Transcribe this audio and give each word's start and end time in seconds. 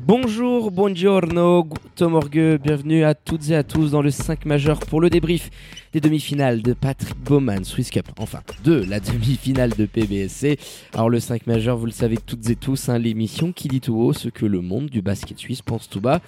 Bonjour, 0.00 0.70
buongiorno, 0.70 1.68
Tom 1.96 2.14
Orgue, 2.14 2.58
bienvenue 2.62 3.04
à 3.04 3.14
toutes 3.14 3.50
et 3.50 3.56
à 3.56 3.64
tous 3.64 3.90
dans 3.90 4.00
le 4.00 4.10
5 4.10 4.46
majeur 4.46 4.78
pour 4.80 5.00
le 5.00 5.10
débrief 5.10 5.50
des 5.92 6.00
demi-finales 6.00 6.62
de 6.62 6.72
Patrick 6.72 7.16
Bowman 7.18 7.64
Swiss 7.64 7.90
Cup, 7.90 8.06
enfin 8.18 8.40
de 8.62 8.84
la 8.88 9.00
demi-finale 9.00 9.70
de 9.70 9.86
PBSC. 9.86 10.58
Alors 10.94 11.10
le 11.10 11.18
5 11.18 11.46
majeur, 11.46 11.76
vous 11.76 11.86
le 11.86 11.92
savez 11.92 12.16
toutes 12.16 12.48
et 12.48 12.56
tous, 12.56 12.88
hein, 12.88 12.98
l'émission 12.98 13.52
qui 13.52 13.68
dit 13.68 13.80
tout 13.80 13.96
haut 13.96 14.12
ce 14.12 14.28
que 14.28 14.46
le 14.46 14.60
monde 14.60 14.86
du 14.86 15.02
basket 15.02 15.36
suisse 15.36 15.62
pense 15.62 15.88
tout 15.90 16.00
bas. 16.00 16.20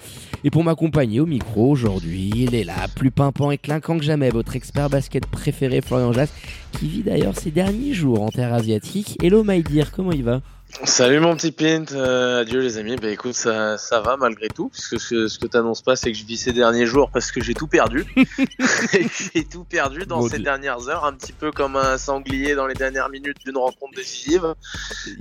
Et 0.43 0.51
pour 0.51 0.63
m'accompagner 0.63 1.19
au 1.21 1.25
micro 1.25 1.71
aujourd'hui, 1.71 2.29
il 2.35 2.53
est 2.53 2.65
là, 2.65 2.87
plus 2.95 3.09
pimpant 3.09 3.51
et 3.51 3.57
clinquant 3.57 3.97
que 3.97 4.03
jamais, 4.03 4.29
votre 4.29 4.55
expert 4.55 4.89
basket 4.89 5.25
préféré 5.25 5.81
Florian 5.81 6.11
Jass, 6.11 6.33
qui 6.73 6.87
vit 6.87 7.03
d'ailleurs 7.03 7.37
ses 7.37 7.51
derniers 7.51 7.93
jours 7.93 8.21
en 8.21 8.29
terre 8.29 8.53
asiatique. 8.53 9.17
Hello 9.23 9.43
Maïdir, 9.43 9.91
comment 9.91 10.11
il 10.11 10.23
va? 10.23 10.41
Salut 10.83 11.19
mon 11.19 11.35
petit 11.35 11.51
Pint, 11.51 11.91
euh, 11.91 12.41
adieu 12.41 12.59
les 12.59 12.77
amis. 12.77 12.95
Bah 12.95 13.09
écoute, 13.09 13.33
ça, 13.33 13.77
ça 13.77 13.99
va 14.01 14.17
malgré 14.17 14.47
tout. 14.47 14.69
Parce 14.69 14.87
que 14.87 14.97
ce, 14.97 15.27
ce 15.27 15.37
que 15.37 15.45
t'annonces 15.45 15.81
pas, 15.83 15.95
c'est 15.95 16.11
que 16.11 16.17
je 16.17 16.25
vis 16.25 16.37
ces 16.37 16.53
derniers 16.53 16.85
jours 16.87 17.11
parce 17.11 17.31
que 17.31 17.41
j'ai 17.41 17.53
tout 17.53 17.67
perdu. 17.67 18.05
j'ai 19.33 19.43
tout 19.45 19.63
perdu 19.63 20.05
dans 20.07 20.23
ces 20.23 20.37
Dieu. 20.37 20.43
dernières 20.45 20.89
heures, 20.89 21.05
un 21.05 21.13
petit 21.13 21.33
peu 21.33 21.51
comme 21.51 21.75
un 21.75 21.97
sanglier 21.99 22.55
dans 22.55 22.65
les 22.65 22.73
dernières 22.73 23.09
minutes 23.09 23.37
d'une 23.45 23.57
rencontre 23.57 23.93
décisive. 23.95 24.55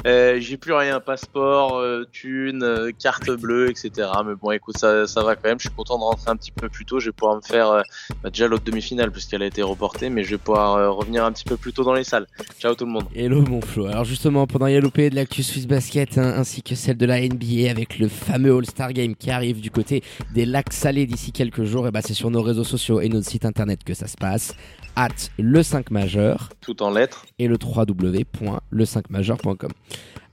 Euh, 0.07 0.37
j'ai 0.41 0.57
plus 0.57 0.73
rien, 0.73 0.99
passeport, 0.99 1.77
euh, 1.79 2.07
thune, 2.11 2.63
euh, 2.63 2.91
carte 2.99 3.31
bleue, 3.31 3.69
etc. 3.69 4.09
Mais 4.25 4.35
bon, 4.41 4.53
écoute, 4.53 4.79
ça, 4.79 5.07
ça 5.07 5.23
va 5.23 5.37
quand 5.37 5.49
même. 5.49 5.59
Je 5.59 5.69
suis 5.69 5.77
content 5.77 5.99
de 5.99 6.05
rentrer 6.05 6.31
un 6.31 6.37
petit 6.37 6.53
peu 6.53 6.69
plus 6.71 6.87
tôt. 6.87 7.01
Je 7.01 7.07
vais 7.07 7.13
pouvoir 7.13 7.37
me 7.37 7.43
faire 7.43 7.69
euh, 7.71 7.83
bah, 8.23 8.31
déjà 8.31 8.49
l'autre 8.49 8.65
demi-finale 8.65 9.11
puisqu'elle 9.11 9.43
a 9.43 9.47
été 9.47 9.63
reportée, 9.63 10.09
mais 10.11 10.25
je 10.25 10.31
vais 10.31 10.39
pouvoir 10.39 10.77
euh, 10.77 10.91
revenir 10.91 11.25
un 11.25 11.33
petit 11.33 11.45
peu 11.45 11.57
plus 11.59 11.73
tôt 11.75 11.85
dans 11.85 11.95
les 11.95 12.05
salles. 12.05 12.27
Ciao 12.59 12.75
tout 12.75 12.87
le 12.87 12.93
monde. 12.93 13.05
Hello 13.15 13.43
mon 13.43 13.61
Flo. 13.61 13.87
Alors 13.87 14.05
justement, 14.05 14.47
pendant 14.47 14.67
Yalopé 14.69 15.11
de 15.11 15.17
l'actu 15.17 15.40
Swiss 15.43 15.67
Basket, 15.67 16.19
hein, 16.19 16.35
ainsi 16.37 16.63
que 16.63 16.75
celle 16.75 16.97
de 16.97 17.07
la 17.07 17.21
NBA 17.21 17.71
avec 17.71 17.99
le 17.99 18.09
fameux 18.09 18.57
All-Star 18.57 18.93
Game 18.93 19.15
qui 19.15 19.31
arrive 19.31 19.61
du 19.61 19.71
côté 19.71 20.03
des 20.35 20.47
lacs 20.47 20.73
salés 20.73 21.07
d'ici 21.07 21.33
quelques 21.33 21.65
jours, 21.65 21.87
et 21.87 21.91
bah 21.91 22.01
c'est 22.03 22.15
sur 22.15 22.31
nos 22.31 22.43
réseaux 22.43 22.65
sociaux 22.65 23.01
et 23.01 23.09
notre 23.09 23.29
site 23.29 23.45
internet 23.45 23.85
que 23.85 23.95
ça 23.95 24.07
se 24.07 24.17
passe. 24.17 24.55
At 24.97 25.09
le 25.39 25.63
5 25.63 25.91
majeur 25.91 26.51
Tout 26.61 26.83
en 26.83 26.91
lettres. 26.91 27.25
et 27.39 27.47
le 27.47 27.57
www.le5majeur.com. 27.63 29.71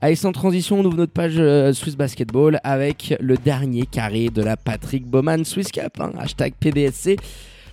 Allez, 0.00 0.16
sans 0.16 0.32
transition, 0.32 0.80
on 0.80 0.84
ouvre 0.84 0.96
notre 0.96 1.12
page 1.12 1.34
euh, 1.38 1.72
Swiss 1.72 1.96
Basketball 1.96 2.60
avec 2.62 3.14
le 3.20 3.36
dernier 3.36 3.86
carré 3.86 4.28
de 4.28 4.42
la 4.42 4.56
Patrick 4.56 5.06
Bowman 5.06 5.44
Swiss 5.44 5.72
Cup, 5.72 6.00
hein, 6.00 6.12
hashtag 6.18 6.54
PBSC. 6.60 7.16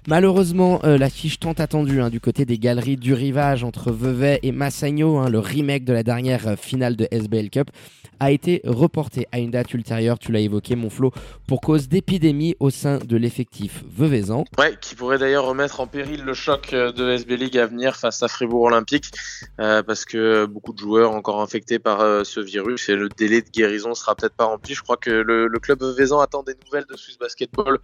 Malheureusement, 0.08 0.82
euh, 0.84 1.00
l'affiche 1.00 1.40
tant 1.40 1.54
attendue 1.54 2.00
hein, 2.00 2.12
du 2.12 2.20
côté 2.20 2.46
des 2.46 2.60
galeries 2.60 2.96
du 2.96 3.16
rivage 3.16 3.64
entre 3.64 3.92
Vevey 3.92 4.40
et 4.44 4.52
Massagno, 4.52 5.18
hein, 5.18 5.30
le 5.32 5.40
remake 5.40 5.84
de 5.84 5.94
la 5.94 6.04
dernière 6.04 6.48
euh, 6.48 6.56
finale 6.56 6.96
de 6.96 7.08
SBL 7.10 7.50
Cup, 7.50 7.72
a 8.20 8.30
été 8.30 8.62
reportée 8.66 9.28
à 9.32 9.40
une 9.40 9.50
date 9.50 9.74
ultérieure, 9.74 10.20
tu 10.20 10.32
l'as 10.32 10.42
évoqué 10.42 10.76
mon 10.76 10.92
Flo, 10.92 11.12
pour 11.48 11.60
cause 11.60 11.90
d'épidémie 11.90 12.56
au 12.60 12.70
sein 12.70 13.00
de 13.00 13.18
l'effectif 13.18 13.84
veuvezan. 13.90 14.46
Ouais, 14.60 14.78
qui 14.80 14.94
pourrait 14.94 15.18
d'ailleurs 15.18 15.46
remettre 15.46 15.80
en 15.80 15.88
péril 15.88 16.24
le 16.24 16.34
choc 16.36 16.72
euh, 16.74 16.92
de 16.92 17.10
SB 17.10 17.36
League 17.36 17.58
à 17.58 17.66
venir 17.66 17.96
face 17.96 18.22
à 18.22 18.28
Fribourg 18.28 18.62
Olympique, 18.62 19.12
parce 19.58 20.06
que 20.06 20.46
beaucoup 20.46 20.72
de 20.72 20.78
joueurs 20.78 21.14
encore 21.14 21.42
infectés 21.42 21.80
par 21.80 22.26
ce 22.26 22.40
virus 22.40 22.90
et 22.90 22.96
le 22.96 23.10
délai 23.10 23.42
de 23.42 23.50
guérison 23.50 23.96
sera 23.96 24.16
peut-être 24.16 24.36
pas 24.36 24.46
rempli. 24.46 24.76
Je 24.76 24.84
crois 24.84 24.98
que 24.98 25.10
le, 25.10 25.50
club 25.60 25.82
veuvezan 25.82 26.20
attend 26.20 26.44
des 26.44 26.54
nouvelles 26.66 26.86
de 26.90 26.96
Swiss 26.96 27.18
Basketball 27.18 27.80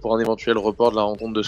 pour 0.00 0.16
un 0.16 0.20
éventuel 0.20 0.56
report 0.56 0.92
de 0.92 0.96
la 0.96 1.02
rencontre 1.02 1.34
de 1.34 1.41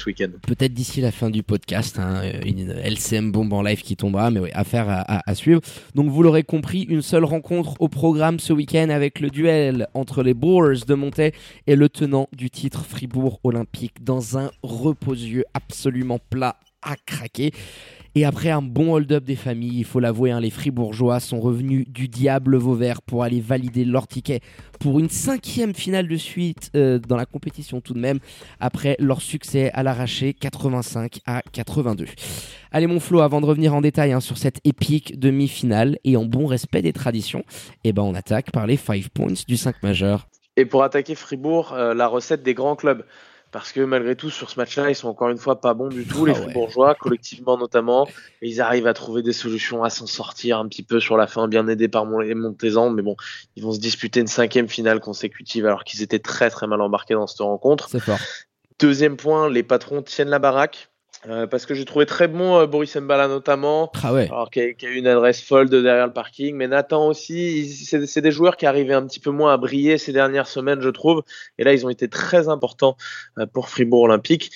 peut-être 0.47 0.75
d'ici 0.75 1.01
la 1.01 1.13
fin 1.13 1.31
du 1.31 1.43
podcast, 1.43 1.99
hein, 1.99 2.23
une 2.45 2.71
LCM 2.71 3.33
bombe 3.33 3.53
en 3.53 3.63
live 3.63 3.83
qui 3.83 3.97
tombera, 3.97 4.31
mais 4.31 4.41
oui, 4.41 4.51
affaire 4.53 4.87
à, 4.89 5.35
suivre. 5.35 5.61
Donc 5.95 6.11
vous 6.11 6.23
l'aurez 6.23 6.43
compris, 6.43 6.83
une 6.83 7.03
seule 7.03 7.25
rencontre 7.25 7.75
au 7.81 7.89
programme 7.89 8.39
ce 8.39 8.53
week-end 8.53 8.89
avec 8.91 9.21
le 9.21 9.31
duel 9.31 9.89
entre 9.95 10.23
les 10.23 10.35
Brewers 10.35 10.85
de 10.87 10.95
Montaix 10.95 11.33
et 11.67 11.77
le 11.77 11.89
tenant 11.89 12.29
du 12.33 12.51
titre 12.51 12.85
Fribourg 12.85 13.41
Olympique 13.45 14.03
dans 14.03 14.39
un 14.39 14.51
reposieux 14.63 15.45
absolument 15.55 16.19
plat 16.31 16.57
à 16.83 16.97
craquer. 17.07 17.53
Et 18.17 18.25
après 18.25 18.51
un 18.51 18.63
bon 18.63 18.95
hold-up 18.95 19.25
des 19.25 19.35
familles, 19.35 19.79
il 19.79 19.85
faut 19.85 19.99
l'avouer, 19.99 20.31
hein, 20.31 20.39
les 20.39 20.51
Fribourgeois 20.51 21.19
sont 21.19 21.41
revenus 21.41 21.85
du 21.89 22.07
diable 22.07 22.57
Vauvert 22.57 23.03
pour 23.03 23.25
aller 23.25 23.41
valider 23.41 23.85
leur 23.85 24.07
ticket 24.07 24.39
pour 24.79 25.01
une 25.01 25.09
cinquième 25.09 25.75
finale 25.75 26.07
de 26.07 26.17
suite 26.17 26.71
euh, 26.77 27.01
dans 27.01 27.17
la 27.17 27.27
compétition 27.27 27.81
tout 27.81 27.93
de 27.93 27.99
même, 27.99 28.21
après 28.61 28.97
leur 29.01 29.21
succès 29.21 29.73
à 29.73 29.83
l'arraché 29.83 30.33
85 30.33 31.19
à 31.27 31.43
82. 31.53 32.07
Allez 32.71 32.87
mon 32.87 33.01
Flo, 33.01 33.21
avant 33.21 33.41
de 33.41 33.47
revenir 33.47 33.75
en 33.75 33.81
détail 33.81 34.13
hein, 34.13 34.21
sur 34.21 34.39
cette 34.39 34.61
épique 34.65 35.19
demi-finale 35.19 35.99
et 36.05 36.17
en 36.17 36.25
bon 36.25 36.47
respect 36.47 36.83
des 36.83 36.93
traditions, 36.93 37.45
eh 37.83 37.93
ben 37.93 38.03
on 38.03 38.15
attaque 38.15 38.53
par 38.53 38.69
les 38.69 38.77
5 38.77 39.09
points 39.09 39.33
du 39.49 39.57
5 39.57 39.83
majeur. 39.83 40.29
Et 40.57 40.67
pour 40.67 40.85
attaquer 40.85 41.17
Fribourg, 41.17 41.73
euh, 41.73 41.95
la 41.95 42.07
recette 42.07 42.45
des 42.45 42.55
grands 42.55 42.77
clubs. 42.77 43.05
Parce 43.55 43.71
que 43.71 43.81
malgré 43.83 44.17
tout, 44.17 44.31
sur 44.31 44.51
ce 44.51 44.59
match-là, 44.59 44.91
ils 44.91 44.97
sont 44.97 45.07
encore 45.07 45.29
une 45.29 45.39
fois 45.39 45.61
pas 45.61 45.75
bons 45.75 45.87
du 45.87 46.05
tout, 46.05 46.25
Ah 46.25 46.27
les 46.27 46.33
ouais. 46.33 46.43
Fribourgeois, 46.43 46.97
collectivement 46.97 47.57
notamment. 47.57 48.09
Et 48.43 48.49
ils 48.49 48.61
arrivent 48.61 48.89
à 48.89 48.95
trouver 48.95 49.23
des 49.23 49.33
solutions, 49.33 49.85
à 49.85 49.91
s'en 49.91 50.09
sortir 50.09 50.59
un 50.59 50.67
petit 50.67 50.83
peu 50.83 50.99
sur 50.99 51.17
la 51.17 51.29
fin, 51.29 51.47
bien 51.47 51.69
aidés 51.69 51.87
par 51.87 52.05
Mon- 52.05 52.19
les 52.19 52.35
Montezans. 52.35 52.91
Mais 52.91 53.03
bon, 53.03 53.15
ils 53.55 53.63
vont 53.63 53.71
se 53.71 53.79
disputer 53.79 54.19
une 54.19 54.27
cinquième 54.27 54.69
finale 54.69 54.99
consécutive 54.99 55.67
alors 55.67 55.85
qu'ils 55.85 56.03
étaient 56.03 56.19
très 56.19 56.51
très 56.51 56.67
mal 56.67 56.81
embarqués 56.81 57.15
dans 57.15 57.29
cette 57.29 57.39
rencontre. 57.43 57.89
Fort. 58.01 58.19
Deuxième 58.81 59.17
point, 59.17 59.49
les 59.49 59.63
patrons 59.63 60.03
tiennent 60.03 60.31
la 60.31 60.41
baraque. 60.41 60.91
Euh, 61.29 61.47
parce 61.47 61.65
que 61.67 61.75
j'ai 61.75 61.85
trouvé 61.85 62.07
très 62.07 62.29
bon 62.29 62.59
euh, 62.59 62.67
Boris 62.67 62.95
Mbala 62.97 63.29
notamment, 63.29 63.91
Ah 64.03 64.13
ouais. 64.13 64.27
alors 64.27 64.51
qui 64.51 64.61
a, 64.61 64.73
qui 64.75 64.87
a 64.87 64.91
eu 64.91 64.97
une 64.97 65.07
adresse 65.07 65.43
folle 65.43 65.69
de 65.71 65.81
derrière 65.81 66.07
le 66.07 66.13
parking. 66.13 66.55
Mais 66.57 66.69
Nathan 66.69 67.09
aussi, 67.09 67.67
c'est 67.69 68.21
des 68.21 68.31
joueurs 68.31 68.57
qui 68.57 68.67
arrivaient 68.67 68.95
un 68.95 69.07
petit 69.07 69.21
peu 69.21 69.31
moins 69.31 69.53
à 69.53 69.57
briller 69.57 69.99
ces 69.99 70.13
dernières 70.13 70.47
semaines, 70.47 70.81
je 70.81 70.91
trouve. 70.91 71.23
Et 71.59 71.65
là, 71.65 71.73
ils 71.73 71.87
ont 71.87 71.91
été 71.91 72.09
très 72.09 72.49
importants 72.49 72.97
euh, 73.39 73.47
pour 73.47 73.69
Fribourg 73.69 74.03
Olympique. 74.03 74.51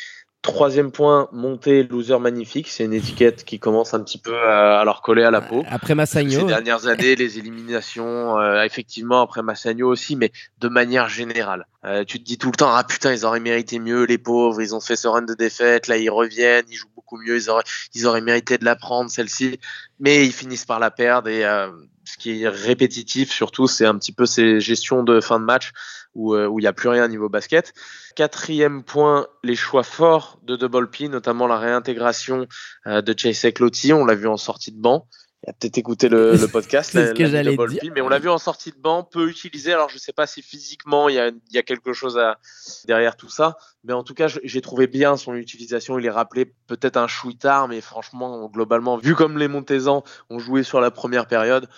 Troisième 0.49 0.91
point, 0.91 1.29
monter 1.31 1.83
loser 1.83 2.19
magnifique. 2.19 2.69
C'est 2.69 2.85
une 2.85 2.95
étiquette 2.95 3.45
qui 3.45 3.59
commence 3.59 3.93
un 3.93 4.01
petit 4.01 4.19
peu 4.19 4.35
à, 4.35 4.81
à 4.81 4.85
leur 4.85 5.03
coller 5.03 5.23
à 5.23 5.31
la 5.31 5.43
peau. 5.43 5.63
Après 5.69 5.89
Ces 5.89 5.95
Massagno, 5.95 6.47
dernières 6.47 6.87
années, 6.87 7.17
les 7.17 7.39
éliminations, 7.39 8.39
euh, 8.39 8.63
effectivement, 8.65 9.21
après 9.21 9.43
Massagno 9.43 9.89
aussi, 9.89 10.17
mais 10.17 10.33
de 10.59 10.69
manière 10.69 11.09
générale. 11.09 11.67
Euh, 11.85 12.03
tu 12.05 12.19
te 12.19 12.25
dis 12.25 12.39
tout 12.39 12.51
le 12.51 12.57
temps, 12.57 12.75
ah 12.75 12.83
putain, 12.83 13.13
ils 13.13 13.25
auraient 13.25 13.41
mérité 13.41 13.79
mieux, 13.79 14.05
les 14.05 14.19
pauvres, 14.19 14.61
ils 14.61 14.75
ont 14.75 14.81
fait 14.81 14.97
ce 14.97 15.07
run 15.07 15.23
de 15.23 15.35
défaite, 15.35 15.87
là 15.87 15.97
ils 15.97 16.11
reviennent, 16.11 16.65
ils 16.69 16.77
jouent 16.77 16.91
beaucoup 16.97 17.19
mieux, 17.19 17.37
ils 17.37 17.51
auraient, 17.51 17.63
ils 17.95 18.07
auraient 18.07 18.21
mérité 18.21 18.59
de 18.59 18.65
la 18.65 18.75
prendre, 18.75 19.11
celle-ci, 19.11 19.61
mais 20.01 20.27
ils 20.27 20.33
finissent 20.33 20.65
par 20.65 20.81
la 20.81 20.91
perdre, 20.91 21.29
et 21.29 21.45
euh, 21.45 21.69
ce 22.05 22.17
qui 22.17 22.43
est 22.43 22.49
répétitif 22.49 23.31
surtout, 23.31 23.69
c'est 23.69 23.87
un 23.87 23.97
petit 23.97 24.13
peu 24.13 24.27
ces 24.27 24.61
gestions 24.61 25.05
de 25.05 25.21
fin 25.21 25.39
de 25.39 25.45
match 25.45 25.73
où 26.15 26.35
euh, 26.35 26.47
où 26.47 26.59
il 26.59 26.63
n'y 26.63 26.69
a 26.69 26.73
plus 26.73 26.89
rien 26.89 27.09
niveau 27.09 27.29
basket. 27.29 27.73
Quatrième 28.17 28.83
point, 28.83 29.27
les 29.45 29.55
choix 29.57 29.83
forts 29.83 30.39
de 30.43 30.57
Double 30.57 30.91
P, 30.91 31.09
notamment 31.09 31.47
la 31.47 31.59
réintégration 31.59 32.47
euh, 32.87 33.01
de 33.03 33.15
Chase 33.17 33.47
Lotti, 33.61 33.93
on 33.93 34.05
l'a 34.05 34.15
vu 34.15 34.27
en 34.27 34.37
sortie 34.37 34.73
de 34.73 34.81
banc. 34.81 35.07
Il 35.47 35.51
a 35.51 35.53
peut-être 35.53 35.79
écouté 35.79 36.09
le, 36.09 36.33
le 36.35 36.49
podcast, 36.53 36.95
la- 36.95 37.09
ce 37.09 37.13
que 37.13 37.23
la 37.23 37.45
Double 37.45 37.69
dire. 37.71 37.81
P, 37.81 37.91
mais 37.95 38.01
on 38.01 38.09
l'a 38.09 38.19
vu 38.19 38.29
en 38.29 38.39
sortie 38.39 38.73
de 38.73 38.77
banc, 38.79 39.05
peu 39.05 39.29
utilisé. 39.29 39.73
Alors 39.73 39.89
je 39.89 39.97
sais 39.99 40.13
pas 40.13 40.27
si 40.27 40.43
physiquement 40.43 41.09
il 41.09 41.15
y 41.15 41.21
a, 41.21 41.29
il 41.29 41.55
y 41.55 41.59
a 41.59 41.63
quelque 41.63 41.93
chose 41.93 42.19
à, 42.19 42.39
derrière 42.87 43.15
tout 43.17 43.29
ça, 43.31 43.57
mais 43.85 43.93
en 43.93 44.03
tout 44.03 44.15
cas 44.15 44.27
j'ai 44.27 44.61
trouvé 44.61 44.89
bien 44.89 45.17
son 45.17 45.35
utilisation. 45.35 45.97
Il 45.99 46.07
est 46.07 46.11
rappelé 46.11 46.53
peut-être 46.67 46.97
un 46.97 47.07
chouïtard, 47.07 47.69
mais 47.69 47.81
franchement 47.81 48.49
globalement 48.49 48.97
vu 48.97 49.15
comme 49.15 49.39
les 49.39 49.47
Montezans 49.47 50.03
ont 50.29 50.41
joué 50.41 50.65
sur 50.65 50.81
la 50.81 50.91
première 50.91 51.29
période, 51.29 51.69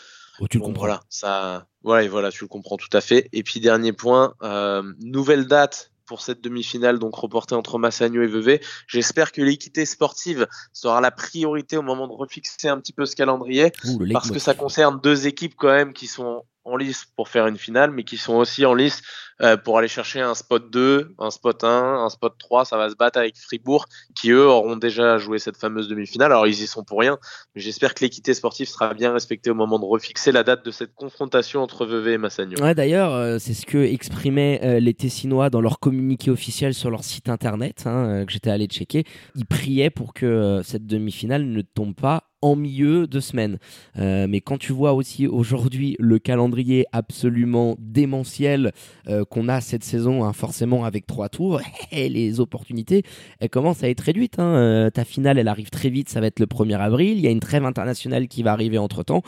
oh, 0.41 0.49
tu 0.49 0.59
le 0.59 0.65
comprends. 0.65 0.81
Voilà, 0.81 1.01
ça, 1.09 1.67
voilà, 1.83 2.05
et 2.05 2.09
voilà, 2.09 2.31
tu 2.31 2.45
le 2.45 2.49
comprends 2.49 2.77
tout 2.77 2.89
à 2.93 3.01
fait. 3.01 3.29
Et 3.33 3.43
puis 3.43 3.61
dernier 3.61 3.93
point, 3.93 4.35
euh, 4.43 4.83
nouvelle 5.01 5.47
date 5.47 5.93
pour 6.07 6.21
cette 6.21 6.41
demi-finale, 6.41 6.99
donc 6.99 7.15
reportée 7.15 7.55
entre 7.55 7.79
Massagno 7.79 8.21
et 8.23 8.27
Vevey. 8.27 8.61
J'espère 8.89 9.31
que 9.31 9.43
l'équité 9.43 9.87
sportive 9.87 10.49
sera 10.73 11.01
la 11.01 11.13
priorité 11.13 11.77
au 11.77 11.83
moment 11.83 12.09
de 12.09 12.13
refixer 12.13 12.69
un 12.69 12.81
petit 12.81 12.93
peu 12.93 13.07
ce 13.07 13.15
calendrier, 13.15 13.71
Ouh, 13.85 14.05
parce 14.13 14.33
que 14.33 14.41
ça 14.41 14.55
concerne 14.55 15.01
deux 15.01 15.29
équipes 15.29 15.55
quand 15.57 15.71
même 15.71 15.93
qui 15.93 16.09
sont 16.09 16.43
en 16.71 16.77
lice 16.77 17.07
pour 17.17 17.29
faire 17.29 17.47
une 17.47 17.59
finale, 17.59 17.91
mais 17.91 18.05
qui 18.05 18.17
sont 18.17 18.35
aussi 18.35 18.65
en 18.65 18.75
lice 18.75 19.03
euh, 19.43 19.57
pour 19.57 19.79
aller 19.79 19.89
chercher 19.89 20.21
un 20.21 20.35
spot 20.35 20.71
2, 20.71 21.15
un 21.19 21.31
spot 21.31 21.65
1, 21.65 21.69
un 21.69 22.09
spot 22.11 22.35
3. 22.39 22.67
Ça 22.67 22.77
va 22.77 22.91
se 22.91 22.95
battre 22.95 23.19
avec 23.19 23.37
Fribourg, 23.39 23.87
qui 24.15 24.31
eux 24.31 24.47
auront 24.47 24.77
déjà 24.77 25.17
joué 25.19 25.39
cette 25.39 25.57
fameuse 25.57 25.89
demi-finale. 25.89 26.31
Alors 26.31 26.47
ils 26.47 26.63
y 26.63 26.67
sont 26.67 26.85
pour 26.85 27.01
rien, 27.01 27.19
j'espère 27.55 27.95
que 27.95 28.05
l'équité 28.05 28.35
sportive 28.35 28.69
sera 28.69 28.93
bien 28.93 29.13
respectée 29.13 29.51
au 29.51 29.55
moment 29.55 29.79
de 29.79 29.85
refixer 29.85 30.31
la 30.31 30.43
date 30.43 30.65
de 30.65 30.71
cette 30.71 30.95
confrontation 30.95 31.63
entre 31.63 31.87
Vevey 31.87 32.13
et 32.13 32.19
Massagno. 32.19 32.61
Ouais, 32.63 32.75
d'ailleurs, 32.75 33.15
euh, 33.15 33.39
c'est 33.39 33.55
ce 33.55 33.65
que 33.65 33.79
exprimaient 33.79 34.61
euh, 34.63 34.81
les 34.81 34.95
Tessinois 34.95 35.49
dans 35.49 35.61
leur 35.61 35.79
communiqué 35.79 36.31
officiel 36.31 36.75
sur 36.75 36.91
leur 36.91 37.05
site 37.05 37.29
internet, 37.29 37.85
hein, 37.87 38.25
que 38.27 38.33
j'étais 38.33 38.51
allé 38.51 38.67
checker. 38.67 39.05
Ils 39.37 39.47
priaient 39.47 39.91
pour 39.91 40.13
que 40.13 40.61
cette 40.65 40.87
demi-finale 40.87 41.47
ne 41.47 41.63
tombe 41.63 41.95
pas 41.95 42.30
en 42.43 42.57
milieu 42.57 43.07
de 43.07 43.21
semaine. 43.21 43.59
Euh, 43.99 44.27
mais 44.29 44.41
quand 44.41 44.59
tu 44.59 44.73
vois 44.73 44.93
aussi 44.95 45.27
aujourd'hui 45.27 45.97
le 45.99 46.19
calendrier 46.19 46.87
absolument 46.93 47.77
démentiel 47.79 48.73
euh, 49.09 49.25
qu'on 49.25 49.49
a 49.49 49.61
cette 49.61 49.85
saison, 49.85 50.25
hein, 50.25 50.33
forcément 50.33 50.85
avec 50.85 51.07
trois 51.07 51.29
tours, 51.29 51.61
les 51.93 52.41
opportunités, 52.41 53.03
elles 53.41 53.51
commencent 53.51 53.83
à 53.83 53.89
être 53.89 54.01
réduites. 54.01 54.39
Hein. 54.39 54.55
Euh, 54.55 54.91
ta 54.91 55.05
finale, 55.05 55.39
elle 55.39 55.49
arrive 55.49 55.71
très 55.71 55.91
vite, 55.91 56.09
ça 56.09 56.21
va 56.21 56.27
être 56.27 56.41
le 56.41 56.47
1er 56.47 56.79
avril. 56.79 57.19
Il 57.19 57.21
y 57.21 57.27
a 57.27 57.31
une 57.31 57.41
trêve 57.41 57.65
internationale 57.65 58.29
qui 58.29 58.43
va 58.43 58.53
arriver 58.53 58.79
entre 58.79 59.03
temps. 59.03 59.23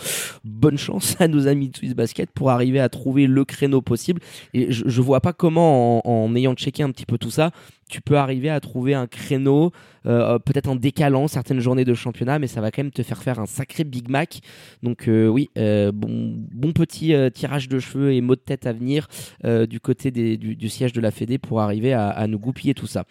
Bonne 0.44 0.78
chance 0.78 1.16
à 1.20 1.28
nos 1.28 1.46
amis 1.48 1.68
de 1.68 1.76
Swiss 1.76 1.94
Basket 1.94 2.30
pour 2.30 2.50
arriver 2.50 2.80
à 2.80 2.88
trouver 2.88 3.26
le 3.26 3.44
créneau 3.44 3.82
possible. 3.82 4.20
Et 4.54 4.72
je, 4.72 4.84
je 4.86 5.02
vois 5.02 5.20
pas 5.20 5.32
comment, 5.32 6.06
en, 6.06 6.24
en 6.24 6.34
ayant 6.34 6.54
checké 6.54 6.82
un 6.82 6.90
petit 6.90 7.06
peu 7.06 7.18
tout 7.18 7.30
ça, 7.30 7.50
tu 7.88 8.00
peux 8.00 8.16
arriver 8.16 8.48
à 8.48 8.58
trouver 8.60 8.94
un 8.94 9.06
créneau, 9.06 9.70
euh, 10.06 10.38
peut-être 10.38 10.68
en 10.68 10.76
décalant 10.76 11.28
certaines 11.28 11.60
journées 11.60 11.84
de 11.84 11.94
championnat, 11.94 12.38
mais 12.38 12.46
ça 12.46 12.60
va 12.60 12.70
quand 12.70 12.82
même 12.82 12.92
te 12.92 13.02
faire 13.02 13.22
faire 13.22 13.38
un 13.38 13.46
sacré 13.46 13.84
Big 13.84 14.08
Mac. 14.08 14.40
Donc 14.82 15.08
euh, 15.08 15.28
oui, 15.28 15.50
euh, 15.58 15.92
bon, 15.92 16.34
bon 16.52 16.72
petit 16.72 17.14
tirage 17.34 17.68
de 17.68 17.78
cheveux 17.78 18.14
et 18.14 18.20
mot 18.20 18.34
de 18.34 18.40
tête 18.40 18.66
à 18.66 18.72
venir 18.72 19.08
du 19.44 19.80
côté 19.80 20.10
du, 20.10 20.68
siège 20.68 20.92
de 20.92 21.00
la 21.00 21.10
Fédé 21.10 21.38
pour 21.38 21.60
arriver 21.60 21.92
à, 21.92 22.26
nous 22.26 22.38
goupiller 22.38 22.74
tout 22.74 22.86
ça. 22.86 23.04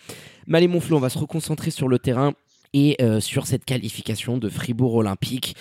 Mais 0.47 0.57
allez 0.57 0.68
mon 0.68 0.79
Flo, 0.79 0.97
on 0.97 1.00
va 1.00 1.09
se 1.09 1.19
reconcentrer 1.19 1.71
sur 1.71 1.88
le 1.88 2.00
terrain 2.00 2.33
et 2.74 2.97
sur 3.19 3.45
cette 3.45 3.65
qualification 3.65 4.38
de 4.38 4.50
Fribourg 4.50 4.95
Olympique 4.95 5.56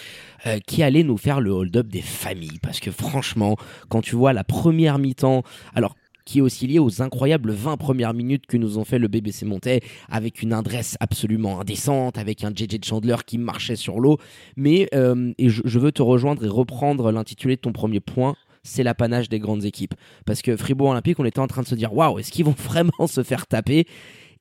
qui 0.66 0.82
allait 0.82 1.02
nous 1.02 1.18
faire 1.18 1.40
le 1.40 1.50
hold-up 1.50 1.88
des 1.88 2.02
familles. 2.02 2.58
Parce 2.62 2.80
que 2.80 2.90
franchement, 2.90 3.56
quand 3.88 4.00
tu 4.00 4.16
vois 4.16 4.32
la 4.32 4.44
première 4.44 4.98
mi-temps, 4.98 5.42
alors 5.74 5.94
qui 6.30 6.38
est 6.38 6.42
aussi 6.42 6.68
lié 6.68 6.78
aux 6.78 7.02
incroyables 7.02 7.50
20 7.50 7.76
premières 7.76 8.14
minutes 8.14 8.46
que 8.46 8.56
nous 8.56 8.78
ont 8.78 8.84
fait 8.84 9.00
le 9.00 9.08
BBC 9.08 9.44
Montais 9.44 9.80
avec 10.08 10.42
une 10.42 10.52
adresse 10.52 10.96
absolument 11.00 11.60
indécente, 11.60 12.18
avec 12.18 12.44
un 12.44 12.52
JJ 12.54 12.78
Chandler 12.84 13.16
qui 13.26 13.36
marchait 13.36 13.74
sur 13.74 13.98
l'eau. 13.98 14.16
Mais, 14.56 14.88
euh, 14.94 15.32
je, 15.40 15.78
veux 15.80 15.90
te 15.90 16.02
rejoindre 16.02 16.44
et 16.44 16.48
reprendre 16.48 17.10
l'intitulé 17.10 17.56
de 17.56 17.60
ton 17.60 17.72
premier 17.72 17.98
point 17.98 18.36
c'est 18.62 18.82
l'apanage 18.82 19.30
des 19.30 19.38
grandes 19.38 19.64
équipes. 19.64 19.94
Parce 20.26 20.42
que 20.42 20.54
Fribourg 20.54 20.90
Olympique, 20.90 21.18
on 21.18 21.24
était 21.24 21.40
en 21.40 21.46
train 21.46 21.62
de 21.62 21.66
se 21.66 21.74
dire 21.74 21.94
waouh, 21.94 22.18
est-ce 22.18 22.30
qu'ils 22.30 22.44
vont 22.44 22.54
vraiment 22.56 23.08
se 23.08 23.22
faire 23.22 23.46
taper? 23.46 23.86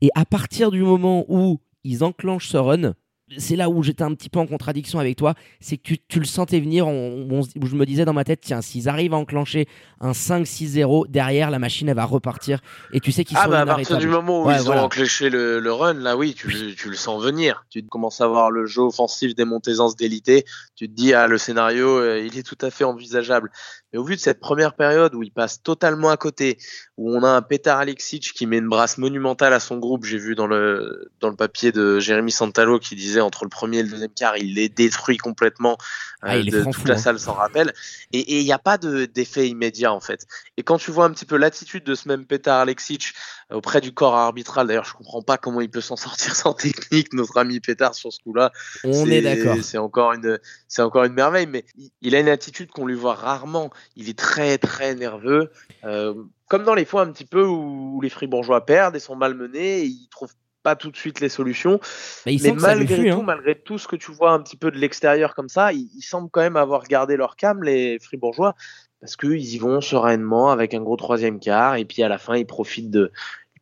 Et 0.02 0.10
à 0.14 0.26
partir 0.26 0.70
du 0.70 0.84
moment 0.84 1.26
où 1.30 1.60
ils 1.86 2.04
enclenchent 2.04 2.50
ce 2.50 2.58
run, 2.58 2.94
c'est 3.38 3.56
là 3.56 3.70
où 3.70 3.84
j'étais 3.84 4.04
un 4.04 4.14
petit 4.14 4.30
peu 4.30 4.40
en 4.40 4.48
contradiction 4.48 5.00
avec 5.00 5.16
toi, 5.16 5.36
c'est 5.60 5.78
que 5.78 5.94
tu, 6.08 6.20
le 6.20 6.26
sentais 6.26 6.60
venir, 6.60 6.86
je 6.88 7.76
me 7.76 7.86
disais 7.86 8.06
dans 8.06 8.14
ma 8.14 8.24
tête, 8.24 8.42
tiens, 8.42 8.62
s'ils 8.62 8.90
arrivent 8.90 9.14
à 9.14 9.18
enclencher 9.18 9.68
un 10.00 10.12
5-6-0, 10.12 11.08
derrière, 11.10 11.52
la 11.52 11.60
machine, 11.60 11.90
elle 11.90 11.96
va 11.96 12.06
repartir, 12.06 12.60
et 12.94 13.00
tu 13.00 13.12
sais 13.12 13.24
qu'ils 13.24 13.38
ah 13.38 13.46
sont 13.46 13.50
bah, 13.52 13.62
à 13.62 13.66
partir 13.66 13.98
du 13.98 14.08
moment 14.08 14.46
où 14.46 14.52
ils 14.52 14.70
ont 14.70 14.78
enclenché 14.78 15.30
le, 15.30 15.72
run, 15.72 15.94
là 15.94 16.18
oui, 16.18 16.34
tu, 16.34 16.48
le 16.48 16.96
sens 16.96 17.24
venir, 17.24 17.66
tu 17.70 17.84
commences 17.84 18.22
à 18.22 18.28
voir 18.28 18.52
le 18.52 18.66
jeu 18.66 18.82
offensif 18.82 19.36
des 19.36 19.46
Montezans 19.46 19.94
d'élité, 19.98 20.46
tu 20.76 20.90
te 20.90 20.94
dis, 20.94 21.14
ah, 21.14 21.28
le 21.28 21.38
scénario, 21.38 21.88
euh, 21.88 22.26
il 22.26 22.38
est 22.38 22.44
tout 22.44 22.58
à 22.62 22.70
fait 22.70 22.84
envisageable. 22.84 23.52
Mais 23.92 24.00
au 24.00 24.04
vu 24.04 24.16
de 24.16 24.20
cette 24.22 24.40
première 24.40 24.74
période 24.74 25.16
où 25.16 25.24
il 25.24 25.32
passe 25.32 25.64
totalement 25.64 26.10
à 26.10 26.18
côté, 26.18 26.58
où 26.98 27.16
on 27.16 27.24
a 27.24 27.30
un 27.30 27.42
Petar 27.42 27.80
Alexic 27.80 28.34
qui 28.34 28.46
met 28.46 28.58
une 28.58 28.70
brasse 28.70 28.98
monumentale 28.98 29.54
à 29.54 29.60
son 29.60 29.78
groupe, 29.78 30.06
j'ai 30.06 30.18
vu 30.18 30.36
dans 30.36 30.48
le, 30.48 31.12
dans 31.20 31.30
le 31.30 31.36
papier 31.36 31.72
de 31.72 32.00
Jérémy 32.00 32.32
Santalo 32.32 32.80
qui 32.80 32.96
disait 32.96 33.22
entre 33.22 33.46
le 33.46 33.50
premier 33.50 33.80
et 33.80 33.84
le 33.84 33.90
deuxième 33.90 34.12
quart, 34.12 34.38
il 34.38 34.54
les 34.56 34.70
détruit 34.70 35.18
complètement. 35.18 35.78
Ah, 36.22 36.36
euh, 36.36 36.44
de, 36.44 36.64
toute 36.66 36.88
la 36.88 36.96
hein. 36.96 36.98
salle 36.98 37.20
s'en 37.20 37.34
rappelle. 37.34 37.74
Et 38.12 38.40
il 38.40 38.44
n'y 38.44 38.52
a 38.52 38.60
pas 38.60 38.78
d'effet 38.78 39.48
immédiat 39.48 39.94
en 39.94 40.02
fait. 40.02 40.28
Et 40.58 40.64
quand 40.64 40.78
tu 40.78 40.92
vois 40.92 41.06
un 41.06 41.12
petit 41.12 41.26
peu 41.26 41.38
l'attitude 41.38 41.86
de 41.86 41.96
ce 41.96 42.08
même 42.10 42.26
Petar 42.26 42.60
Alexic 42.60 43.14
auprès 43.52 43.80
du 43.80 43.94
corps 43.94 44.16
arbitral, 44.16 44.68
d'ailleurs 44.68 44.84
je 44.84 44.94
comprends 44.94 45.22
pas 45.22 45.38
comment 45.38 45.62
il 45.62 45.70
peut 45.70 45.82
s'en 45.82 45.96
sortir 45.96 46.36
sans 46.36 46.54
technique, 46.54 47.14
notre 47.14 47.38
ami 47.38 47.60
Petar 47.60 47.96
sur 47.96 48.12
ce 48.12 48.20
coup-là. 48.20 48.52
On 48.84 49.10
est, 49.10 49.22
d'accord. 49.22 49.56
C'est 49.64 49.78
encore 49.78 50.14
une, 50.14 50.40
c'est 50.68 50.82
encore 50.82 51.06
une 51.06 51.14
merveille, 51.14 51.48
mais 51.48 51.66
il 52.02 52.16
a 52.16 52.20
une 52.20 52.30
attitude 52.30 52.70
qu'on 52.70 52.86
lui 52.86 52.96
voit 52.96 53.16
rarement. 53.16 53.70
Il 53.96 54.10
est 54.10 54.18
très 54.18 54.58
très 54.58 54.96
nerveux. 54.96 55.52
Euh, 55.84 56.14
comme 56.48 56.64
dans 56.64 56.76
les 56.76 56.86
fois 56.86 57.04
un 57.04 57.12
petit 57.12 57.26
peu 57.26 57.46
où 57.46 58.00
les 58.02 58.10
fribourgeois 58.10 58.66
perdent 58.66 58.96
et 58.96 59.00
sont 59.00 59.16
malmenés, 59.16 59.80
et 59.80 59.86
ils 59.86 60.08
trouvent 60.10 60.34
pas 60.64 60.76
tout 60.76 60.92
de 60.92 60.98
suite 60.98 61.20
les 61.20 61.30
solutions. 61.30 61.80
Mais, 62.26 62.38
malgré 62.54 63.10
tout, 63.10 63.20
hein. 63.20 63.24
malgré 63.26 63.56
tout 63.56 63.78
ce 63.78 63.88
que 63.88 63.96
tu 63.96 64.12
vois 64.12 64.32
un 64.32 64.40
petit 64.40 64.58
peu 64.58 64.72
de 64.72 64.78
l'extérieur 64.78 65.36
comme 65.36 65.50
ça, 65.50 65.72
ils, 65.74 66.02
semblent 66.02 66.30
quand 66.30 66.42
même 66.42 66.58
avoir 66.58 66.84
gardé 66.84 67.18
leur 67.18 67.36
cam, 67.36 67.64
les 67.64 68.00
fribourgeois, 68.00 68.56
parce 69.00 69.16
qu'ils 69.16 69.54
y 69.54 69.58
vont 69.58 69.80
sereinement 69.80 70.52
avec 70.52 70.74
un 70.74 70.82
gros 70.82 70.98
troisième 70.98 71.40
quart, 71.40 71.76
et 71.76 71.86
puis 71.86 72.04
à 72.04 72.10
la 72.10 72.18
fin, 72.18 72.36
ils 72.36 72.46
profitent 72.46 72.92
de, 72.92 73.12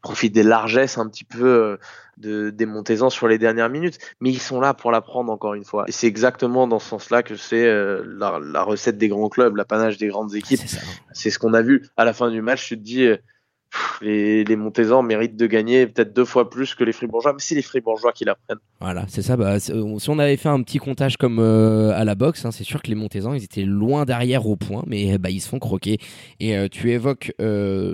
ils 0.07 0.09
profitent 0.09 0.33
des 0.33 0.43
largesses 0.43 0.97
un 0.97 1.07
petit 1.07 1.23
peu 1.23 1.45
euh, 1.45 1.77
de, 2.17 2.49
des 2.49 2.65
Montezans 2.65 3.09
sur 3.09 3.27
les 3.27 3.37
dernières 3.37 3.69
minutes, 3.69 3.97
mais 4.21 4.29
ils 4.29 4.39
sont 4.39 4.61
là 4.61 4.73
pour 4.73 4.91
la 4.91 5.01
prendre 5.01 5.31
encore 5.31 5.53
une 5.53 5.65
fois. 5.65 5.85
Et 5.87 5.91
c'est 5.91 6.07
exactement 6.07 6.67
dans 6.67 6.79
ce 6.79 6.87
sens-là 6.87 7.23
que 7.23 7.35
c'est 7.35 7.65
euh, 7.65 8.03
la, 8.17 8.39
la, 8.41 8.63
recette 8.63 8.97
des 8.97 9.09
grands 9.09 9.29
clubs, 9.29 9.55
l'apanage 9.55 9.97
des 9.97 10.07
grandes 10.07 10.33
équipes. 10.33 10.61
C'est 11.13 11.29
ce 11.29 11.39
qu'on 11.39 11.53
a 11.53 11.61
vu 11.61 11.87
à 11.97 12.05
la 12.05 12.13
fin 12.13 12.31
du 12.31 12.41
match. 12.41 12.67
Tu 12.67 12.77
te 12.77 12.83
dis, 12.83 13.03
euh, 13.03 13.17
les, 14.01 14.43
les 14.43 14.55
méritent 14.55 15.35
de 15.35 15.47
gagner 15.47 15.87
peut-être 15.87 16.13
deux 16.13 16.25
fois 16.25 16.49
plus 16.49 16.75
que 16.75 16.83
les 16.83 16.91
Fribourgeois, 16.91 17.33
mais 17.33 17.39
c'est 17.39 17.55
les 17.55 17.61
Fribourgeois 17.61 18.11
qui 18.11 18.25
la 18.25 18.35
prennent. 18.35 18.59
Voilà, 18.79 19.05
c'est 19.07 19.21
ça. 19.21 19.35
Bah, 19.37 19.55
euh, 19.55 19.99
si 19.99 20.09
on 20.09 20.19
avait 20.19 20.37
fait 20.37 20.49
un 20.49 20.61
petit 20.61 20.77
comptage 20.77 21.17
comme 21.17 21.39
euh, 21.39 21.91
à 21.95 22.05
la 22.05 22.15
boxe, 22.15 22.45
hein, 22.45 22.51
c'est 22.51 22.63
sûr 22.63 22.81
que 22.81 22.89
les 22.89 22.95
Montezans, 22.95 23.33
ils 23.33 23.43
étaient 23.43 23.63
loin 23.63 24.05
derrière 24.05 24.47
au 24.47 24.55
point, 24.55 24.83
mais 24.85 25.17
bah, 25.17 25.29
ils 25.29 25.41
se 25.41 25.49
font 25.49 25.59
croquer. 25.59 25.97
Et 26.39 26.55
euh, 26.55 26.67
tu 26.69 26.91
évoques 26.91 27.33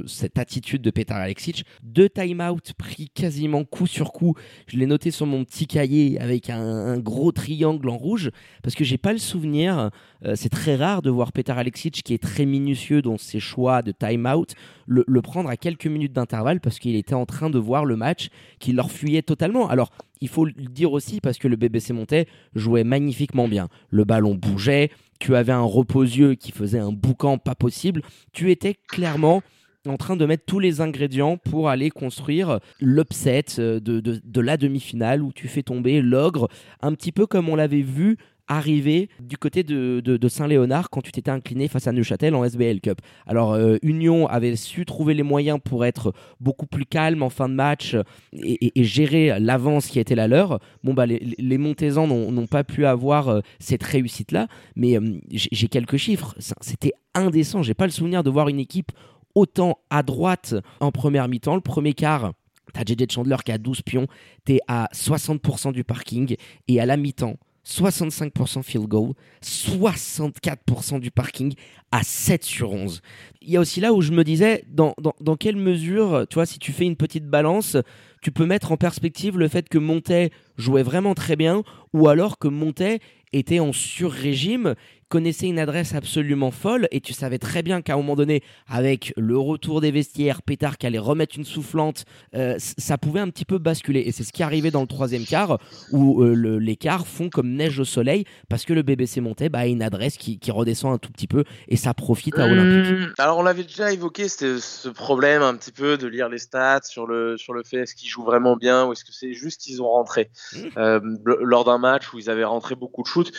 cette 0.05 0.37
attitude 0.37 0.81
de 0.81 0.91
Petar 0.91 1.17
Alexic. 1.17 1.65
Deux 1.83 2.09
time-out 2.09 2.73
pris 2.77 3.09
quasiment 3.09 3.63
coup 3.63 3.87
sur 3.87 4.11
coup. 4.11 4.35
Je 4.67 4.77
l'ai 4.77 4.85
noté 4.85 5.11
sur 5.11 5.25
mon 5.25 5.43
petit 5.45 5.67
cahier 5.67 6.19
avec 6.19 6.49
un, 6.49 6.97
gros 6.99 7.31
triangle 7.31 7.89
en 7.89 7.97
rouge, 7.97 8.31
parce 8.61 8.75
que 8.75 8.83
j'ai 8.83 8.97
pas 8.97 9.13
le 9.13 9.19
souvenir. 9.19 9.89
c'est 10.35 10.49
très 10.49 10.75
rare 10.75 11.01
de 11.01 11.09
voir 11.09 11.31
Petar 11.31 11.57
Alexic, 11.57 12.03
qui 12.03 12.13
est 12.13 12.21
très 12.21 12.45
minutieux 12.45 13.01
dans 13.01 13.17
ses 13.17 13.39
choix 13.39 13.81
de 13.81 13.91
time-out, 13.91 14.53
le, 14.85 15.21
prendre 15.21 15.49
à 15.49 15.57
quelques 15.57 15.87
minutes 15.87 16.13
d'intervalle 16.13 16.59
parce 16.59 16.79
qu'il 16.79 16.95
était 16.95 17.13
en 17.13 17.25
train 17.25 17.49
de 17.49 17.59
voir 17.59 17.85
le 17.85 17.95
match 17.95 18.29
qui 18.59 18.73
leur 18.73 18.91
fuyait 18.91 19.21
totalement. 19.21 19.69
Alors, 19.69 19.91
il 20.21 20.29
faut 20.29 20.45
le 20.45 20.53
dire 20.53 20.91
aussi 20.91 21.19
parce 21.21 21.37
que 21.37 21.47
le 21.47 21.55
BBC 21.55 21.93
Montais 21.93 22.27
jouait 22.55 22.83
magnifiquement 22.83 23.47
bien. 23.47 23.69
Le 23.89 24.03
ballon 24.03 24.35
bougeait, 24.35 24.89
tu 25.19 25.35
avais 25.35 25.53
un 25.53 25.61
reposieux 25.61 26.35
qui 26.35 26.51
faisait 26.51 26.79
un 26.79 26.91
boucan 26.91 27.37
pas 27.37 27.55
possible. 27.55 28.01
Tu 28.31 28.51
étais 28.51 28.75
clairement 28.87 29.41
en 29.87 29.97
train 29.97 30.15
de 30.15 30.25
mettre 30.25 30.45
tous 30.45 30.59
les 30.59 30.81
ingrédients 30.81 31.37
pour 31.37 31.69
aller 31.69 31.89
construire 31.89 32.59
l'upset 32.79 33.43
de, 33.57 33.79
de, 33.79 33.99
de, 34.23 34.41
la 34.41 34.55
demi-finale 34.55 35.21
où 35.21 35.33
tu 35.33 35.49
fais 35.49 35.63
tomber 35.63 36.01
l'ogre, 36.01 36.47
un 36.81 36.93
petit 36.93 37.11
peu 37.11 37.27
comme 37.27 37.49
on 37.49 37.55
l'avait 37.55 37.81
vu 37.81 38.17
arrivé 38.47 39.09
du 39.21 39.37
côté 39.37 39.63
de, 39.63 40.27
Saint-Léonard 40.27 40.89
quand 40.89 41.01
tu 41.01 41.11
t'étais 41.11 41.31
incliné 41.31 41.67
face 41.67 41.87
à 41.87 41.91
Neuchâtel 41.91 42.35
en 42.35 42.43
SBL 42.43 42.81
Cup. 42.81 42.99
Alors 43.27 43.53
euh, 43.53 43.77
Union 43.81 44.27
avait 44.27 44.55
su 44.55 44.85
trouver 44.85 45.13
les 45.13 45.23
moyens 45.23 45.59
pour 45.63 45.85
être 45.85 46.13
beaucoup 46.39 46.65
plus 46.65 46.85
calme 46.85 47.23
en 47.23 47.29
fin 47.29 47.49
de 47.49 47.53
match 47.53 47.95
et, 48.33 48.71
gérer 48.83 49.39
l'avance 49.39 49.87
qui 49.87 49.99
était 49.99 50.15
la 50.15 50.27
leur. 50.27 50.59
Bon 50.83 50.93
bah 50.93 51.05
les, 51.05 51.19
les 51.37 51.57
Montezans 51.57 52.07
n'ont 52.07 52.47
pas 52.47 52.63
pu 52.63 52.85
avoir 52.85 53.29
euh, 53.29 53.41
cette 53.59 53.83
réussite 53.83 54.31
là, 54.31 54.47
mais 54.75 54.97
euh, 54.97 55.19
j'ai 55.29 55.67
quelques 55.67 55.97
chiffres. 55.97 56.35
C'était 56.61 56.93
indécent. 57.13 57.61
J'ai 57.63 57.73
pas 57.73 57.85
le 57.85 57.91
souvenir 57.91 58.23
de 58.23 58.29
voir 58.29 58.49
une 58.49 58.59
équipe 58.59 58.91
autant 59.35 59.79
à 59.89 60.03
droite 60.03 60.55
en 60.79 60.91
première 60.91 61.27
mi-temps. 61.27 61.55
Le 61.55 61.61
premier 61.61 61.93
quart. 61.93 62.33
T'as 62.73 62.83
JJ 62.85 63.11
Chandler 63.11 63.35
qui 63.45 63.51
a 63.51 63.57
12 63.57 63.81
pions, 63.81 64.07
t'es 64.45 64.59
à 64.67 64.89
60% 64.93 65.73
du 65.73 65.83
parking 65.83 66.35
et 66.67 66.79
à 66.79 66.85
la 66.85 66.97
mi-temps, 66.97 67.35
65% 67.65 68.63
field 68.63 68.87
goal, 68.87 69.13
64% 69.41 70.99
du 70.99 71.11
parking 71.11 71.53
à 71.91 72.03
7 72.03 72.43
sur 72.43 72.71
11. 72.71 73.01
Il 73.41 73.51
y 73.51 73.57
a 73.57 73.59
aussi 73.59 73.79
là 73.79 73.93
où 73.93 74.01
je 74.01 74.11
me 74.11 74.23
disais, 74.23 74.63
dans, 74.67 74.93
dans, 74.99 75.13
dans, 75.21 75.35
quelle 75.35 75.55
mesure, 75.55 76.25
tu 76.29 76.35
vois, 76.35 76.45
si 76.45 76.59
tu 76.59 76.71
fais 76.71 76.85
une 76.85 76.95
petite 76.95 77.25
balance, 77.25 77.77
tu 78.23 78.31
peux 78.31 78.45
mettre 78.45 78.71
en 78.71 78.77
perspective 78.77 79.37
le 79.37 79.47
fait 79.49 79.67
que 79.67 79.77
Montet 79.77 80.31
jouait 80.57 80.83
vraiment 80.83 81.13
très 81.13 81.35
bien 81.35 81.63
ou 81.93 82.07
alors 82.07 82.39
que 82.39 82.47
Montet 82.47 82.99
était 83.33 83.59
en 83.59 83.73
sur-régime, 83.73 84.75
connaissait 85.13 85.45
une 85.45 85.59
adresse 85.59 85.93
absolument 85.93 86.49
folle 86.49 86.87
et 86.89 86.99
tu 86.99 87.13
savais 87.13 87.37
très 87.37 87.61
bien 87.61 87.83
qu'à 87.83 87.93
un 87.93 87.97
moment 87.97 88.15
donné, 88.15 88.41
avec 88.67 89.13
le 89.15 89.37
retour 89.37 89.79
des 89.79 89.91
vestiaires, 89.91 90.41
Pétard 90.41 90.79
qui 90.79 90.87
allait 90.87 90.97
remettre 90.97 91.37
une 91.37 91.45
soufflante, 91.45 92.05
euh, 92.33 92.55
ça 92.57 92.97
pouvait 92.97 93.19
un 93.19 93.29
petit 93.29 93.45
peu 93.45 93.59
basculer. 93.59 93.99
Et 94.01 94.11
c'est 94.11 94.23
ce 94.23 94.33
qui 94.33 94.41
arrivait 94.41 94.71
dans 94.71 94.81
le 94.81 94.87
troisième 94.87 95.23
quart 95.23 95.59
où 95.91 96.23
euh, 96.23 96.57
les 96.57 96.75
quarts 96.75 97.05
font 97.05 97.29
comme 97.29 97.53
neige 97.53 97.77
au 97.79 97.85
soleil 97.85 98.25
parce 98.49 98.65
que 98.65 98.73
le 98.73 98.81
BBC 98.81 99.21
montait 99.21 99.49
bah, 99.49 99.59
a 99.59 99.65
une 99.67 99.83
adresse 99.83 100.17
qui, 100.17 100.39
redescend 100.49 100.93
un 100.93 100.97
tout 100.97 101.11
petit 101.11 101.27
peu 101.27 101.43
et 101.67 101.75
ça 101.75 101.93
profite 101.93 102.37
à 102.39 102.45
Olympique. 102.45 102.91
Mmh. 102.91 103.13
alors 103.17 103.37
on 103.37 103.43
l'avait 103.43 103.63
déjà 103.63 103.91
évoqué, 103.91 104.27
c'était 104.27 104.59
ce 104.59 104.89
problème 104.89 105.41
un 105.41 105.55
petit 105.55 105.71
peu 105.71 105.97
de 105.97 106.07
lire 106.07 106.29
les 106.29 106.37
stats 106.37 106.83
sur 106.83 107.07
le, 107.07 107.37
sur 107.37 107.53
le 107.53 107.63
fait 107.63 107.77
est-ce 107.77 107.95
qu'ils 107.95 108.09
jouent 108.13 108.23
vraiment 108.23 108.55
bien 108.55 108.85
ou 108.85 108.93
est-ce 108.93 109.03
que 109.03 109.11
c'est 109.11 109.33
juste 109.33 109.61
qu'ils 109.61 109.81
ont 109.81 109.89
rentré 109.89 110.31
mmh. 110.53 110.57
euh, 110.77 110.99
lors 111.25 111.65
d'un 111.65 111.77
match 111.77 112.13
où 112.13 112.19
ils 112.19 112.29
avaient 112.29 112.43
rentré 112.43 112.75
beaucoup 112.75 113.01
de 113.03 113.07
shoots. 113.07 113.31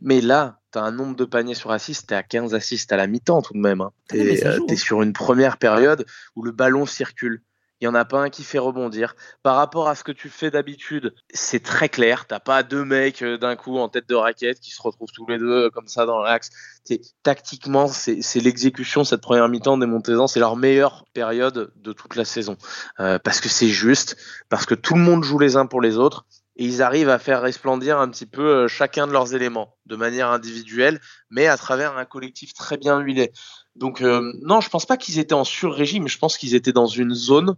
Mais 0.00 0.20
là, 0.20 0.60
tu 0.72 0.78
as 0.78 0.82
un 0.82 0.92
nombre 0.92 1.16
de 1.16 1.24
paniers 1.24 1.54
sur 1.54 1.70
assist, 1.70 2.08
tu 2.08 2.14
à 2.14 2.22
15 2.22 2.54
assists 2.54 2.92
à 2.92 2.96
la 2.96 3.06
mi-temps 3.06 3.40
tout 3.40 3.54
de 3.54 3.58
même. 3.58 3.80
Hein. 3.80 3.92
Tu 4.10 4.18
es, 4.18 4.44
ah 4.44 4.50
euh, 4.50 4.60
hein. 4.68 4.76
sur 4.76 5.02
une 5.02 5.12
première 5.12 5.56
période 5.56 6.04
où 6.34 6.42
le 6.42 6.52
ballon 6.52 6.86
circule. 6.86 7.42
Il 7.80 7.84
n'y 7.84 7.88
en 7.88 7.94
a 7.94 8.04
pas 8.04 8.20
un 8.20 8.30
qui 8.30 8.42
fait 8.42 8.58
rebondir. 8.58 9.14
Par 9.42 9.56
rapport 9.56 9.88
à 9.88 9.94
ce 9.94 10.02
que 10.02 10.12
tu 10.12 10.28
fais 10.28 10.50
d'habitude, 10.50 11.14
c'est 11.32 11.62
très 11.62 11.88
clair. 11.88 12.26
T'as 12.26 12.40
pas 12.40 12.62
deux 12.62 12.84
mecs 12.84 13.22
euh, 13.22 13.36
d'un 13.36 13.54
coup 13.56 13.78
en 13.78 13.88
tête 13.88 14.08
de 14.08 14.14
raquette 14.14 14.60
qui 14.60 14.70
se 14.70 14.80
retrouvent 14.80 15.12
tous 15.12 15.26
les 15.26 15.38
deux 15.38 15.66
euh, 15.66 15.70
comme 15.70 15.86
ça 15.88 16.06
dans 16.06 16.20
l'axe. 16.20 16.50
Tactiquement, 17.22 17.88
c'est 17.88 18.40
l'exécution, 18.40 19.02
cette 19.02 19.20
première 19.20 19.48
mi-temps 19.48 19.76
des 19.76 19.86
Montezans, 19.86 20.28
c'est 20.28 20.38
leur 20.38 20.56
meilleure 20.56 21.04
période 21.12 21.72
de 21.74 21.92
toute 21.92 22.14
la 22.14 22.24
saison. 22.24 22.56
parce 22.96 23.40
que 23.40 23.48
c'est 23.48 23.68
juste, 23.68 24.16
parce 24.48 24.66
que 24.66 24.76
tout 24.76 24.94
le 24.94 25.00
monde 25.00 25.24
joue 25.24 25.40
les 25.40 25.56
uns 25.56 25.66
pour 25.66 25.80
les 25.80 25.98
autres 25.98 26.26
et 26.56 26.64
ils 26.64 26.82
arrivent 26.82 27.10
à 27.10 27.18
faire 27.18 27.42
resplendir 27.42 27.98
un 27.98 28.08
petit 28.08 28.26
peu 28.26 28.64
euh, 28.64 28.68
chacun 28.68 29.06
de 29.06 29.12
leurs 29.12 29.34
éléments 29.34 29.76
de 29.86 29.96
manière 29.96 30.30
individuelle, 30.30 31.00
mais 31.30 31.46
à 31.46 31.56
travers 31.56 31.96
un 31.96 32.04
collectif 32.04 32.54
très 32.54 32.76
bien 32.76 32.98
huilé. 32.98 33.32
Donc 33.74 34.00
euh, 34.00 34.32
non, 34.42 34.60
je 34.60 34.70
pense 34.70 34.86
pas 34.86 34.96
qu'ils 34.96 35.18
étaient 35.18 35.34
en 35.34 35.44
sur-régime, 35.44 36.08
je 36.08 36.18
pense 36.18 36.38
qu'ils 36.38 36.54
étaient 36.54 36.72
dans 36.72 36.86
une 36.86 37.14
zone 37.14 37.56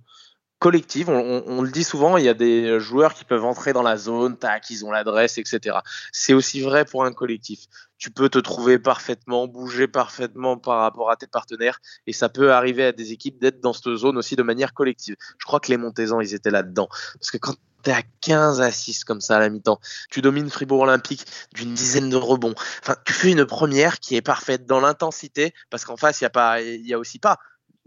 collective. 0.58 1.08
On, 1.08 1.62
le 1.62 1.70
dit 1.70 1.84
souvent, 1.84 2.16
il 2.16 2.24
y 2.24 2.28
a 2.28 2.34
des 2.34 2.80
joueurs 2.80 3.14
qui 3.14 3.24
peuvent 3.24 3.44
entrer 3.44 3.72
dans 3.72 3.84
la 3.84 3.96
zone, 3.96 4.36
tac, 4.36 4.68
ils 4.70 4.84
ont 4.84 4.90
l'adresse, 4.90 5.38
etc. 5.38 5.76
C'est 6.10 6.32
aussi 6.34 6.60
vrai 6.60 6.84
pour 6.84 7.04
un 7.04 7.12
collectif. 7.12 7.66
Tu 7.96 8.10
peux 8.10 8.28
te 8.28 8.40
trouver 8.40 8.80
parfaitement, 8.80 9.46
bouger 9.46 9.86
parfaitement 9.86 10.56
par 10.56 10.80
rapport 10.80 11.12
à 11.12 11.16
tes 11.16 11.28
partenaires, 11.28 11.78
et 12.08 12.12
ça 12.12 12.28
peut 12.28 12.52
arriver 12.52 12.86
à 12.86 12.92
des 12.92 13.12
équipes 13.12 13.38
d'être 13.38 13.60
dans 13.60 13.72
cette 13.72 13.94
zone 13.94 14.18
aussi 14.18 14.34
de 14.34 14.42
manière 14.42 14.74
collective. 14.74 15.14
Je 15.38 15.46
crois 15.46 15.60
que 15.60 15.68
les 15.68 15.76
Montezans, 15.76 16.20
ils 16.20 16.34
étaient 16.34 16.50
là-dedans. 16.50 16.88
Parce 17.20 17.30
que 17.30 17.38
quand 17.38 17.54
t'es 17.82 17.92
à 17.92 18.02
15 18.20 18.60
assists 18.60 19.04
comme 19.04 19.20
ça 19.20 19.36
à 19.36 19.40
la 19.40 19.48
mi-temps. 19.48 19.80
Tu 20.10 20.20
domines 20.20 20.50
Fribourg 20.50 20.80
Olympique 20.80 21.24
d'une 21.54 21.74
dizaine 21.74 22.10
de 22.10 22.16
rebonds. 22.16 22.54
Enfin, 22.82 22.96
tu 23.04 23.12
fais 23.12 23.30
une 23.30 23.44
première 23.44 24.00
qui 24.00 24.16
est 24.16 24.22
parfaite 24.22 24.66
dans 24.66 24.80
l'intensité, 24.80 25.54
parce 25.70 25.84
qu'en 25.84 25.96
face, 25.96 26.20
il 26.20 26.24
y 26.24 26.26
a 26.26 26.30
pas, 26.30 26.60
y 26.60 26.92
a 26.92 26.98
aussi 26.98 27.18
pas 27.18 27.38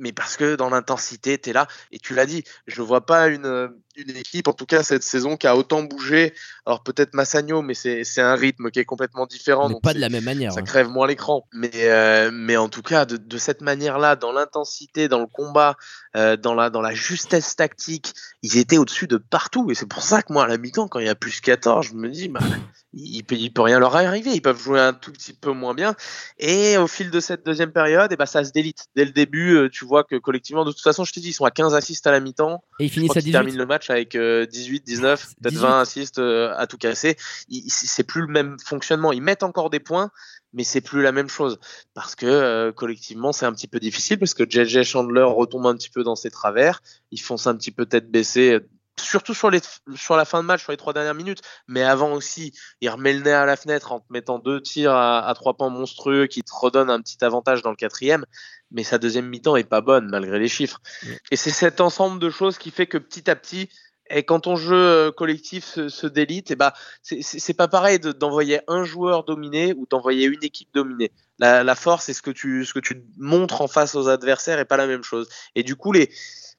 mais 0.02 0.12
parce 0.12 0.36
que 0.36 0.56
dans 0.56 0.70
l'intensité, 0.70 1.38
tu 1.38 1.54
là. 1.54 1.68
Et 1.92 2.00
tu 2.00 2.16
l'as 2.16 2.26
dit, 2.26 2.44
je 2.66 2.82
vois 2.82 3.06
pas 3.06 3.28
une, 3.28 3.72
une, 3.96 4.16
équipe, 4.16 4.48
en 4.48 4.54
tout 4.54 4.66
cas 4.66 4.84
cette 4.84 5.04
saison, 5.04 5.38
qui 5.38 5.48
a 5.48 5.56
autant 5.56 5.84
bougé. 5.84 6.34
Alors 6.66 6.84
peut-être 6.84 7.14
Massagno, 7.14 7.62
mais 7.62 7.74
c'est 7.74 8.22
un 8.22 8.36
rythme 8.36 8.72
qui 8.72 8.80
est 8.80 8.86
complètement 8.86 9.26
différent. 9.26 9.70
donc 9.70 9.82
pas 9.82 9.94
de 9.94 10.00
la 10.00 10.10
même 10.10 10.24
manière. 10.24 10.54
Ça 10.54 10.60
hein. 10.60 10.64
crève 10.64 10.88
moins 10.88 11.08
l'écran. 11.08 11.48
Mais, 11.54 11.72
euh, 11.76 12.30
mais 12.32 12.58
en 12.58 12.70
tout 12.70 12.82
cas, 12.82 13.06
de, 13.06 13.18
de 13.18 13.38
cette 13.38 13.62
manière-là, 13.62 14.16
dans 14.16 14.32
l'intensité, 14.32 15.08
dans 15.08 15.20
le 15.20 15.28
combat, 15.28 15.76
euh, 16.16 16.36
dans, 16.36 16.54
la, 16.54 16.70
dans 16.70 16.82
la 16.82 16.94
justesse 16.94 17.56
tactique, 17.56 18.14
ils 18.42 18.58
étaient 18.58 18.78
au-dessus 18.78 19.08
de 19.08 19.18
partout. 19.18 19.72
Et 19.72 19.76
c'est 19.76 19.88
pour 19.88 20.04
ça 20.04 20.22
que 20.22 20.34
moi, 20.34 20.44
à 20.44 20.48
la 20.48 20.58
mi-temps, 20.58 20.88
quand 20.88 21.00
il 21.00 21.06
y 21.06 21.10
a 21.10 21.16
plus 21.16 21.40
14, 21.40 21.88
je 21.88 21.94
me 21.94 22.10
dis, 22.10 22.28
bah, 22.28 22.42
il 22.94 23.24
peut, 23.24 23.36
il 23.36 23.52
peut 23.52 23.62
rien 23.62 23.80
leur 23.80 23.96
arriver. 23.96 24.32
Ils 24.32 24.42
peuvent 24.42 24.62
jouer 24.62 24.82
un 24.82 24.94
tout 24.94 25.12
petit 25.12 25.32
peu 25.32 25.52
moins 25.52 25.74
bien. 25.74 25.96
Et 26.38 26.78
au 26.78 26.88
fil 26.88 27.12
de 27.12 27.20
cette 27.20 27.46
deuxième 27.46 27.72
période, 27.72 28.12
et 28.12 28.18
bah, 28.18 28.26
ça 28.26 28.44
se 28.44 28.52
délite. 28.52 28.88
Dès 28.96 29.06
le 29.06 29.12
début, 29.12 29.56
euh, 29.56 29.70
tu 29.70 29.86
vois 29.86 30.04
que 30.04 30.18
collectivement, 30.18 30.66
de 30.66 30.72
toute 30.72 30.82
façon, 30.82 31.06
je 31.06 31.14
te 31.14 31.20
dis, 31.20 31.30
ils 31.30 31.34
sont 31.34 31.46
à 31.46 31.52
15 31.52 31.76
assists 31.76 32.06
à 32.08 32.12
la 32.12 32.20
mi-temps. 32.20 32.64
Et 32.80 32.86
ils 32.86 32.90
finissent 32.90 33.12
à 33.12 33.22
18. 33.22 33.30
Ils 33.30 33.32
terminent 33.32 33.58
le 33.58 33.66
match 33.66 33.81
avec 33.90 34.18
18, 34.18 34.86
19, 34.86 35.36
peut-être 35.42 35.56
20 35.56 35.80
assists 35.80 36.20
euh, 36.20 36.54
à 36.58 36.68
tout 36.68 36.78
casser. 36.78 37.18
C'est 37.68 38.04
plus 38.04 38.22
le 38.22 38.28
même 38.28 38.58
fonctionnement. 38.64 39.12
Ils 39.12 39.22
mettent 39.22 39.44
encore 39.44 39.70
des 39.70 39.80
points, 39.80 40.12
mais 40.54 40.64
c'est 40.64 40.82
plus 40.82 41.02
la 41.02 41.12
même 41.12 41.30
chose 41.30 41.60
parce 41.94 42.16
que 42.16 42.26
euh, 42.26 42.72
collectivement 42.72 43.32
c'est 43.32 43.46
un 43.46 43.54
petit 43.54 43.68
peu 43.68 43.80
difficile 43.80 44.20
parce 44.20 44.34
que 44.34 44.44
JJ 44.48 44.84
Chandler 44.84 45.24
retombe 45.24 45.66
un 45.68 45.76
petit 45.76 45.90
peu 45.90 46.04
dans 46.04 46.16
ses 46.16 46.30
travers, 46.30 46.82
ils 47.12 47.22
foncent 47.22 47.48
un 47.48 47.56
petit 47.56 47.72
peu 47.72 47.86
tête 47.86 48.12
baissée 48.12 48.60
surtout 49.02 49.34
sur, 49.34 49.50
les, 49.50 49.60
sur 49.96 50.16
la 50.16 50.26
fin 50.26 50.42
de 50.42 50.48
match, 50.48 50.64
sur 50.64 50.72
les 50.72 50.78
trois 50.78 50.94
dernières 50.94 51.16
minutes, 51.16 51.42
mais 51.68 51.84
avant 51.84 52.14
aussi, 52.14 52.54
il 52.82 52.90
remet 52.90 53.14
le 53.14 53.22
nez 53.22 53.32
à 53.32 53.46
la 53.46 53.56
fenêtre 53.56 53.92
en 53.92 54.00
te 54.00 54.06
mettant 54.12 54.40
deux 54.40 54.62
tirs 54.62 54.96
à, 54.96 55.32
trois 55.36 55.56
points 55.56 55.70
monstrueux 55.70 56.28
qui 56.28 56.44
te 56.44 56.52
redonnent 56.54 56.90
un 56.90 57.02
petit 57.02 57.24
avantage 57.24 57.62
dans 57.62 57.70
le 57.70 57.76
quatrième, 57.76 58.26
mais 58.72 58.84
sa 58.84 58.98
deuxième 58.98 59.28
mi-temps 59.28 59.56
est 59.56 59.64
pas 59.64 59.82
bonne 59.82 60.10
malgré 60.10 60.40
les 60.40 60.48
chiffres. 60.48 60.80
Et 61.32 61.36
c'est 61.36 61.52
cet 61.52 61.82
ensemble 61.82 62.20
de 62.20 62.30
choses 62.30 62.58
qui 62.58 62.72
fait 62.72 62.88
que 62.88 62.98
petit 62.98 63.30
à 63.30 63.36
petit, 63.36 63.70
et 64.14 64.24
quand 64.24 64.42
ton 64.42 64.56
jeu 64.56 64.76
euh, 64.76 65.12
collectif 65.12 65.66
se, 65.88 66.08
délite, 66.08 66.52
et 66.52 66.56
bah, 66.56 66.74
c'est 67.02 67.54
pas 67.54 67.68
pareil 67.68 68.00
d'envoyer 68.00 68.60
un 68.68 68.84
joueur 68.84 69.24
dominé 69.24 69.74
ou 69.78 69.86
d'envoyer 69.90 70.26
une 70.26 70.44
équipe 70.44 70.70
dominée. 70.74 71.12
La, 71.40 71.64
la 71.64 71.76
force 71.76 72.10
et 72.10 72.14
ce 72.14 72.22
que 72.22 72.30
tu 72.30 72.66
ce 72.66 72.74
que 72.74 72.80
tu 72.80 73.04
montres 73.18 73.62
en 73.62 73.68
face 73.68 73.96
aux 73.96 74.10
adversaires 74.10 74.60
est 74.60 74.66
pas 74.66 74.78
la 74.78 74.86
même 74.86 75.04
chose. 75.04 75.30
Et 75.56 75.64
du 75.64 75.76
coup, 75.76 75.92
les 75.92 76.12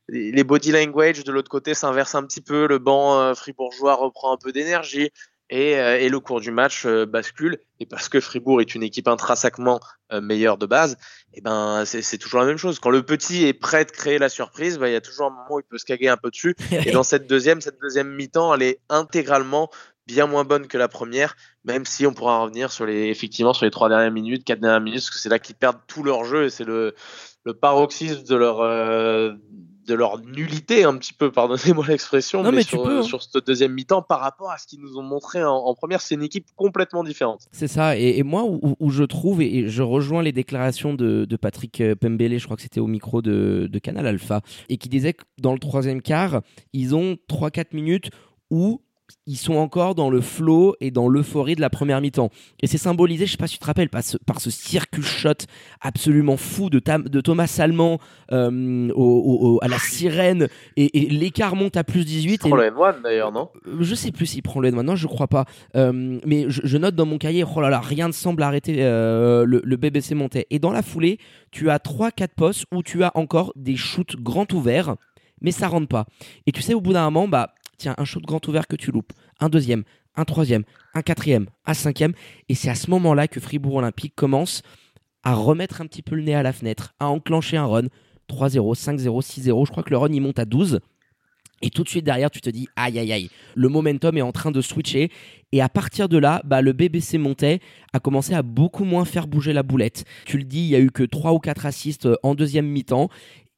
les 0.09 0.45
body 0.45 0.73
language 0.73 1.25
de 1.25 1.33
l'autre 1.33 1.51
côté 1.51 1.75
s'inversent 1.75 2.15
un 2.15 2.25
petit 2.25 2.41
peu, 2.41 2.67
le 2.67 2.79
banc 2.79 3.19
euh, 3.19 3.35
fribourgeois 3.35 3.95
reprend 3.95 4.33
un 4.33 4.37
peu 4.37 4.53
d'énergie 4.53 5.11
et, 5.51 5.77
euh, 5.77 5.99
et, 5.99 6.09
le 6.09 6.19
cours 6.19 6.41
du 6.41 6.51
match 6.51 6.87
euh, 6.87 7.05
bascule. 7.07 7.59
Et 7.79 7.87
parce 7.87 8.09
que 8.09 8.21
Fribourg 8.21 8.61
est 8.61 8.75
une 8.75 8.83
équipe 8.83 9.09
intrinsèquement 9.09 9.81
meilleure 10.21 10.59
de 10.59 10.67
base, 10.67 10.93
et 11.33 11.39
eh 11.39 11.41
ben 11.41 11.85
c'est 11.87 12.19
toujours 12.19 12.41
la 12.41 12.47
même 12.47 12.59
chose. 12.59 12.79
Quand 12.79 12.91
le 12.91 13.03
petit 13.03 13.47
est 13.47 13.55
prêt 13.55 13.87
de 13.87 13.91
créer 13.91 14.19
la 14.19 14.29
surprise, 14.29 14.77
bah, 14.77 14.91
il 14.91 14.93
y 14.93 14.97
a 14.97 15.01
toujours 15.01 15.29
un 15.29 15.31
moment 15.31 15.55
où 15.55 15.61
il 15.61 15.65
peut 15.65 15.79
se 15.79 15.87
caguer 15.87 16.09
un 16.09 16.19
peu 16.19 16.29
dessus. 16.29 16.55
Et 16.87 16.91
dans 16.91 17.03
cette 17.03 17.27
deuxième, 17.27 17.63
cette 17.63 17.81
deuxième 17.81 18.15
mi-temps, 18.15 18.53
elle 18.53 18.63
est 18.63 18.81
intégralement 18.91 19.71
bien 20.07 20.27
moins 20.27 20.45
bonne 20.45 20.67
que 20.67 20.77
la 20.77 20.89
première, 20.89 21.35
même 21.65 21.87
si 21.87 22.07
on 22.07 22.13
pourra 22.13 22.41
revenir 22.41 22.71
sur 22.71 22.85
les 22.85 23.09
effectivement 23.09 23.55
sur 23.55 23.65
les 23.65 23.71
trois 23.71 23.89
dernières 23.89 24.11
minutes, 24.11 24.45
quatre 24.45 24.61
dernières 24.61 24.83
minutes, 24.83 25.01
parce 25.01 25.11
que 25.11 25.19
c'est 25.19 25.31
là 25.31 25.39
qu'ils 25.39 25.57
perdent 25.57 25.81
tout 25.87 26.03
leur 26.03 26.27
jeu 26.27 26.45
et 26.45 26.51
c'est 26.51 26.65
le, 26.65 26.95
le 27.45 27.55
paroxysme 27.55 28.23
de 28.25 28.37
leur 28.37 28.61
de 29.87 29.95
leur 29.95 30.19
nullité 30.19 30.85
un 30.85 30.97
petit 30.97 31.13
peu, 31.13 31.31
pardonnez-moi 31.33 31.87
l'expression, 31.89 32.43
mais, 32.51 32.63
sur, 32.63 32.87
hein. 32.87 33.03
sur 33.03 33.23
cette 33.23 33.47
deuxième 33.47 33.73
mi-temps 33.73 34.03
par 34.03 34.21
rapport 34.21 34.51
à 34.51 34.59
ce 34.59 34.67
qu'ils 34.67 34.81
nous 34.81 34.97
ont 34.99 35.03
montré 35.03 35.43
en, 35.45 35.75
première, 35.75 36.01
c'est 36.01 36.15
une 36.15 36.23
équipe 36.23 36.47
complètement 36.57 37.05
différente. 37.05 37.47
C'est 37.53 37.69
ça, 37.69 37.97
et, 37.97 38.23
moi 38.23 38.45
où, 38.45 38.91
je 38.91 39.05
trouve, 39.05 39.43
et, 39.43 39.69
je 39.69 39.83
rejoins 39.83 40.23
les 40.23 40.33
déclarations 40.33 40.95
de, 40.95 41.27
Patrick 41.41 41.81
euh, 41.81 41.97
Pembele, 41.97 42.39
je 42.39 42.45
crois 42.45 42.57
que 42.57 42.63
c'était 42.63 42.81
au 42.81 42.87
micro 42.87 43.23
de, 43.23 43.69
de 43.71 43.79
Canal 43.79 44.07
Alpha, 44.07 44.43
et 44.69 44.77
qui 44.77 44.89
disait 44.89 45.15
que 45.15 45.25
dans 45.41 45.53
le 45.53 45.59
troisième 45.59 46.03
quart, 46.03 46.43
ils 46.73 46.95
ont 46.95 47.17
3-4 47.29 47.75
minutes 47.75 48.11
où 48.51 48.81
ils 49.27 49.37
sont 49.37 49.55
encore 49.55 49.95
dans 49.95 50.11
le 50.11 50.21
flow 50.21 50.75
et 50.81 50.91
dans 50.91 51.09
l'euphorie 51.09 51.55
de 51.55 51.61
la 51.61 51.71
première 51.71 52.01
mi-temps. 52.01 52.31
Et 52.61 52.67
c'est 52.67 52.79
symbolisé, 52.79 53.27
je 53.27 53.33
sais 53.33 53.37
pas 53.37 53.47
si 53.47 53.55
tu 53.55 53.61
te 53.61 53.67
rappelles, 53.67 53.89
par 53.89 54.03
ce, 54.03 54.17
par 54.19 54.41
ce 54.41 54.51
circus 54.51 55.05
shot 55.05 55.47
absolument 55.81 56.37
fou 56.37 56.71
de, 56.71 56.81
de 57.09 57.21
Thomas 57.21 57.47
Salman 57.47 57.99
euh, 58.33 59.59
à 59.61 59.69
la 59.69 59.79
sirène 59.79 60.49
et, 60.77 60.91
l'écart 61.09 61.57
monte 61.57 61.77
à 61.77 61.85
plus 61.85 62.05
18. 62.05 62.43
Il 62.45 62.49
prend 62.51 62.57
le 62.57 62.71
N1 62.71 63.03
d'ailleurs, 63.03 63.33
non? 63.33 63.49
Euh, 63.67 63.79
Je 63.81 63.95
sais 63.95 64.13
plus 64.13 64.27
s'il 64.27 64.43
prend 64.43 64.61
le 64.61 64.71
N1, 64.71 64.83
non, 64.83 64.97
je 64.97 65.07
crois 65.07 65.29
pas. 65.29 65.45
Euh, 65.77 66.19
mais 66.27 66.47
je, 66.49 66.77
note 66.77 66.95
dans 66.95 67.07
mon 67.07 67.19
cahier, 67.19 67.45
oh 67.45 67.61
là 67.61 67.71
là, 67.71 67.81
rien 67.81 68.09
ne 68.09 68.13
semble 68.13 68.43
arrêter 68.43 68.77
le, 68.77 69.77
BBC 69.77 70.15
montait. 70.15 70.47
Et 70.51 70.59
dans 70.59 70.71
la 70.71 70.83
foulée, 70.83 71.19
tu 71.51 71.71
as 71.71 71.79
3-4 71.79 72.29
postes 72.37 72.65
où 72.73 72.83
tu 72.83 73.03
as 73.03 73.11
encore 73.15 73.53
des 73.57 73.77
shoots 73.77 74.17
grands 74.17 74.47
ouverts, 74.53 74.97
mais 75.41 75.51
ça 75.51 75.69
rentre 75.69 75.89
pas. 75.89 76.07
Et 76.47 76.53
tu 76.53 76.63
sais, 76.63 76.75
au 76.75 76.81
bout 76.81 76.93
d'un 76.93 77.05
moment, 77.05 77.29
bah 77.29 77.55
tiens, 77.83 77.95
un 77.99 78.05
shoot 78.05 78.23
grand 78.23 78.47
ouvert 78.49 78.67
que 78.67 78.77
tu 78.77 78.91
loupes, 78.91 79.13
un 79.41 79.49
deuxième, 79.49 79.85
un 80.15 80.25
troisième, 80.25 80.65
un 80.95 81.03
quatrième, 81.03 81.47
un 81.67 81.75
cinquième. 81.75 82.13
Et 82.49 82.55
c'est 82.55 82.71
à 82.71 82.75
ce 82.75 82.91
moment-là 82.91 83.29
que 83.29 83.41
Fribourg 83.41 83.77
Olympique 83.77 84.15
commence 84.15 84.63
à 85.23 85.35
remettre 85.35 85.81
un 85.81 85.87
petit 85.87 86.03
peu 86.03 86.15
le 86.15 86.23
nez 86.23 86.35
à 86.35 86.43
la 86.43 86.53
fenêtre, 86.53 86.95
à 87.01 87.09
enclencher 87.09 87.57
un 87.57 87.67
run. 87.67 87.87
3-0, 88.29 88.75
5-0, 88.75 89.23
6-0. 89.23 89.67
Je 89.67 89.71
crois 89.71 89.83
que 89.83 89.91
le 89.91 89.99
run, 89.99 90.13
il 90.13 90.21
monte 90.21 90.39
à 90.39 90.45
12. 90.45 90.81
Et 91.61 91.71
tout 91.71 91.85
de 91.85 91.89
suite 91.89 92.05
derrière, 92.05 92.31
tu 92.31 92.41
te 92.41 92.51
dis, 92.51 92.69
aïe, 92.77 92.99
aïe, 92.99 93.13
aïe, 93.13 93.31
le 93.55 93.69
momentum 93.69 94.17
est 94.17 94.23
en 94.23 94.33
train 94.33 94.51
de 94.51 94.61
switcher. 94.61 95.11
Et 95.53 95.61
à 95.61 95.69
partir 95.69 96.09
de 96.09 96.19
là, 96.19 96.43
bah, 96.45 96.61
le 96.61 96.73
BBC 96.73 97.19
montait 97.19 97.61
a 97.93 98.01
commencé 98.01 98.35
à 98.35 98.43
beaucoup 98.43 98.85
moins 98.85 99.05
faire 99.05 99.29
bouger 99.29 99.53
la 99.53 99.63
boulette. 99.63 100.05
Tu 100.25 100.39
le 100.39 100.45
dis, 100.45 100.61
il 100.61 100.69
y 100.69 100.77
a 100.77 100.81
eu 100.81 100.91
que 100.91 101.05
3 101.05 101.33
ou 101.33 101.39
4 101.39 101.67
assists 101.67 102.07
euh, 102.07 102.17
en 102.23 102.35
deuxième 102.35 102.67
mi-temps. 102.67 103.09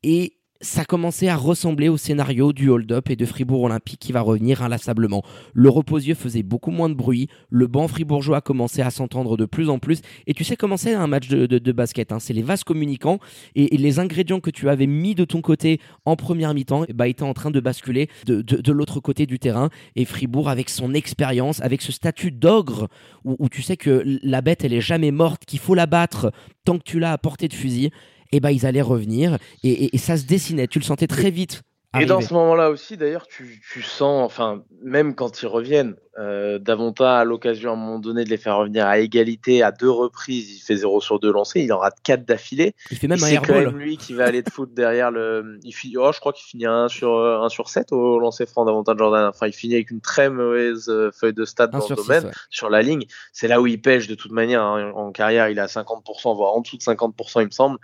Et 0.02 0.34
ça 0.64 0.84
commençait 0.84 1.28
à 1.28 1.36
ressembler 1.36 1.88
au 1.88 1.96
scénario 1.96 2.52
du 2.52 2.70
hold-up 2.70 3.10
et 3.10 3.16
de 3.16 3.26
Fribourg 3.26 3.62
Olympique 3.62 4.00
qui 4.00 4.12
va 4.12 4.22
revenir 4.22 4.62
inlassablement. 4.62 5.22
Le 5.52 5.68
reposieux 5.68 6.14
faisait 6.14 6.42
beaucoup 6.42 6.70
moins 6.70 6.88
de 6.88 6.94
bruit, 6.94 7.28
le 7.50 7.66
banc 7.66 7.86
fribourgeois 7.86 8.40
commençait 8.40 8.82
à 8.82 8.90
s'entendre 8.90 9.36
de 9.36 9.44
plus 9.44 9.68
en 9.68 9.78
plus, 9.78 10.00
et 10.26 10.34
tu 10.34 10.42
sais 10.42 10.56
comment 10.56 10.76
c'est 10.76 10.94
un 10.94 11.06
match 11.06 11.28
de, 11.28 11.72
basket, 11.72 12.12
hein. 12.12 12.18
c'est 12.18 12.32
les 12.32 12.42
vases 12.42 12.64
communicants, 12.64 13.18
et, 13.54 13.76
les 13.76 13.98
ingrédients 13.98 14.40
que 14.40 14.50
tu 14.50 14.68
avais 14.68 14.86
mis 14.86 15.14
de 15.14 15.24
ton 15.24 15.42
côté 15.42 15.80
en 16.06 16.16
première 16.16 16.54
mi-temps 16.54 16.86
bah, 16.94 17.08
étaient 17.08 17.22
en 17.22 17.34
train 17.34 17.50
de 17.50 17.60
basculer 17.60 18.08
de, 18.26 18.72
l'autre 18.72 19.00
côté 19.00 19.26
du 19.26 19.38
terrain, 19.38 19.68
et 19.96 20.04
Fribourg 20.04 20.48
avec 20.48 20.70
son 20.70 20.94
expérience, 20.94 21.60
avec 21.60 21.82
ce 21.82 21.92
statut 21.92 22.30
d'ogre, 22.30 22.88
où, 23.24 23.48
tu 23.50 23.62
sais 23.62 23.76
que 23.76 24.02
la 24.22 24.40
bête 24.40 24.64
elle 24.64 24.72
est 24.72 24.80
jamais 24.80 25.10
morte, 25.10 25.44
qu'il 25.44 25.58
faut 25.58 25.74
la 25.74 25.86
battre 25.86 26.32
tant 26.64 26.78
que 26.78 26.84
tu 26.84 26.98
l'as 26.98 27.12
à 27.12 27.18
portée 27.18 27.48
de 27.48 27.52
fusil, 27.52 27.90
et 28.34 28.40
bah 28.40 28.50
ils 28.50 28.66
allaient 28.66 28.82
revenir 28.82 29.38
et, 29.62 29.96
ça 29.96 30.16
se 30.16 30.24
dessinait. 30.24 30.66
Tu 30.66 30.80
le 30.80 30.84
sentais 30.84 31.06
très 31.06 31.30
vite. 31.30 31.62
Et 31.98 32.06
dans 32.06 32.20
ce 32.20 32.34
moment-là 32.34 32.70
aussi, 32.70 32.96
d'ailleurs, 32.96 33.28
tu, 33.28 33.62
tu, 33.72 33.80
sens, 33.80 34.24
enfin, 34.24 34.64
même 34.82 35.14
quand 35.14 35.42
ils 35.42 35.46
reviennent, 35.46 35.94
euh, 36.18 36.58
Davonta 36.58 37.18
a 37.18 37.24
l'occasion 37.24 37.70
à 37.70 37.72
un 37.72 37.76
moment 37.76 37.98
donné 37.98 38.24
de 38.24 38.30
les 38.30 38.36
faire 38.36 38.56
revenir 38.56 38.86
à 38.86 38.98
égalité 38.98 39.62
à 39.62 39.72
deux 39.72 39.90
reprises. 39.90 40.56
Il 40.56 40.60
fait 40.60 40.76
0 40.76 41.00
sur 41.00 41.18
2 41.18 41.32
lancés, 41.32 41.60
il 41.60 41.72
en 41.72 41.78
rate 41.78 41.96
4 42.02 42.24
d'affilée. 42.24 42.74
Il 42.90 42.96
fait 42.96 43.08
même 43.08 43.22
un 43.22 43.26
C'est 43.26 43.36
quand 43.36 43.54
même 43.54 43.78
lui 43.78 43.96
qui 43.96 44.14
va 44.14 44.24
aller 44.24 44.42
de 44.42 44.50
foot 44.50 44.72
derrière 44.74 45.10
le. 45.10 45.58
Il 45.64 45.72
finit, 45.72 45.96
oh, 45.96 46.10
je 46.12 46.20
crois 46.20 46.32
qu'il 46.32 46.46
finit 46.46 46.66
1 46.66 46.88
sur, 46.88 47.18
1 47.18 47.48
sur 47.48 47.68
7 47.68 47.92
au 47.92 48.18
lancer 48.18 48.46
franc 48.46 48.64
d'Avonta 48.64 48.94
Jordan. 48.96 49.24
Enfin, 49.24 49.46
il 49.46 49.52
finit 49.52 49.74
avec 49.74 49.90
une 49.90 50.00
très 50.00 50.30
mauvaise 50.30 50.88
euh, 50.88 51.10
feuille 51.12 51.34
de 51.34 51.44
stade 51.44 51.70
dans 51.70 51.86
le 51.88 51.96
domaine, 51.96 52.30
sur 52.50 52.70
la 52.70 52.82
ligne. 52.82 53.04
C'est 53.32 53.48
là 53.48 53.60
où 53.60 53.66
il 53.66 53.80
pêche 53.80 54.06
de 54.06 54.14
toute 54.14 54.32
manière. 54.32 54.62
Hein. 54.62 54.92
En 54.94 55.10
carrière, 55.10 55.48
il 55.48 55.58
a 55.58 55.66
50%, 55.66 56.36
voire 56.36 56.54
en 56.54 56.60
dessous 56.60 56.76
de 56.76 56.82
50%, 56.82 57.40
il 57.40 57.46
me 57.46 57.50
semble. 57.50 57.78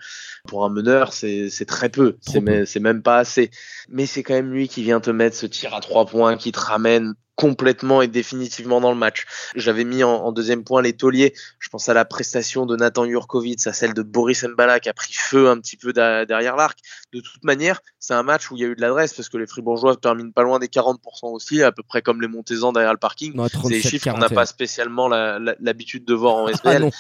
Pour 0.47 0.65
un 0.65 0.71
meneur, 0.71 1.13
c'est 1.13 1.67
très 1.67 1.89
peu. 1.89 2.17
C'est 2.21 2.81
même 2.81 3.03
pas 3.03 3.19
assez. 3.19 3.51
Mais 3.89 4.07
c'est 4.07 4.23
quand 4.23 4.35
même 4.35 4.53
lui 4.53 4.69
qui 4.69 4.83
vient 4.83 5.01
te 5.01 5.11
mettre 5.11 5.37
ce 5.37 5.47
tir 5.47 5.75
à 5.75 5.81
3 5.81 6.07
points, 6.07 6.37
qui 6.37 6.53
te 6.53 6.61
ramène 6.61 7.15
complètement 7.41 8.03
et 8.03 8.07
définitivement 8.07 8.83
dans 8.83 8.91
le 8.91 8.99
match. 8.99 9.25
J'avais 9.57 9.85
mis 9.85 10.05
en, 10.05 10.31
deuxième 10.31 10.63
point 10.63 10.83
les 10.83 10.93
tauliers. 10.93 11.33
Je 11.59 11.71
pense 11.71 11.89
à 11.89 11.95
la 11.95 12.05
prestation 12.05 12.67
de 12.67 12.77
Nathan 12.77 13.07
Jurkovic, 13.07 13.67
à 13.67 13.73
celle 13.73 13.95
de 13.95 14.03
Boris 14.03 14.45
Mbala 14.45 14.79
qui 14.79 14.91
a 14.91 14.93
pris 14.93 15.15
feu 15.15 15.49
un 15.49 15.59
petit 15.59 15.79
peu 15.79 15.95
derrière 15.95 16.57
l'arc. 16.57 16.79
De 17.15 17.21
toute 17.21 17.43
manière, 17.43 17.81
c'est 17.99 18.13
un 18.13 18.23
match 18.23 18.51
où 18.51 18.57
il 18.57 18.61
y 18.61 18.65
a 18.67 18.69
eu 18.69 18.77
de 18.77 18.81
l'adresse 18.83 19.15
parce 19.15 19.31
que 19.31 19.39
les 19.39 19.47
Fribourgeois 19.47 19.97
terminent 19.97 20.33
pas 20.33 20.43
loin 20.43 20.59
des 20.59 20.67
40% 20.67 20.99
aussi, 21.33 21.63
à 21.63 21.73
peu 21.73 21.83
près 21.83 22.03
comme 22.03 22.21
les 22.21 22.29
Montezans 22.29 22.75
derrière 22.75 22.93
le 22.93 22.99
parking. 22.99 23.33
C'est 23.51 23.69
des 23.69 23.81
chiffres 23.81 24.13
qu'on 24.13 24.19
n'a 24.19 24.29
pas 24.29 24.45
spécialement 24.45 25.09
l'habitude 25.09 26.05
de 26.05 26.13
voir 26.13 26.35
en 26.35 26.47
ah 26.47 26.51
SBL. 26.51 26.91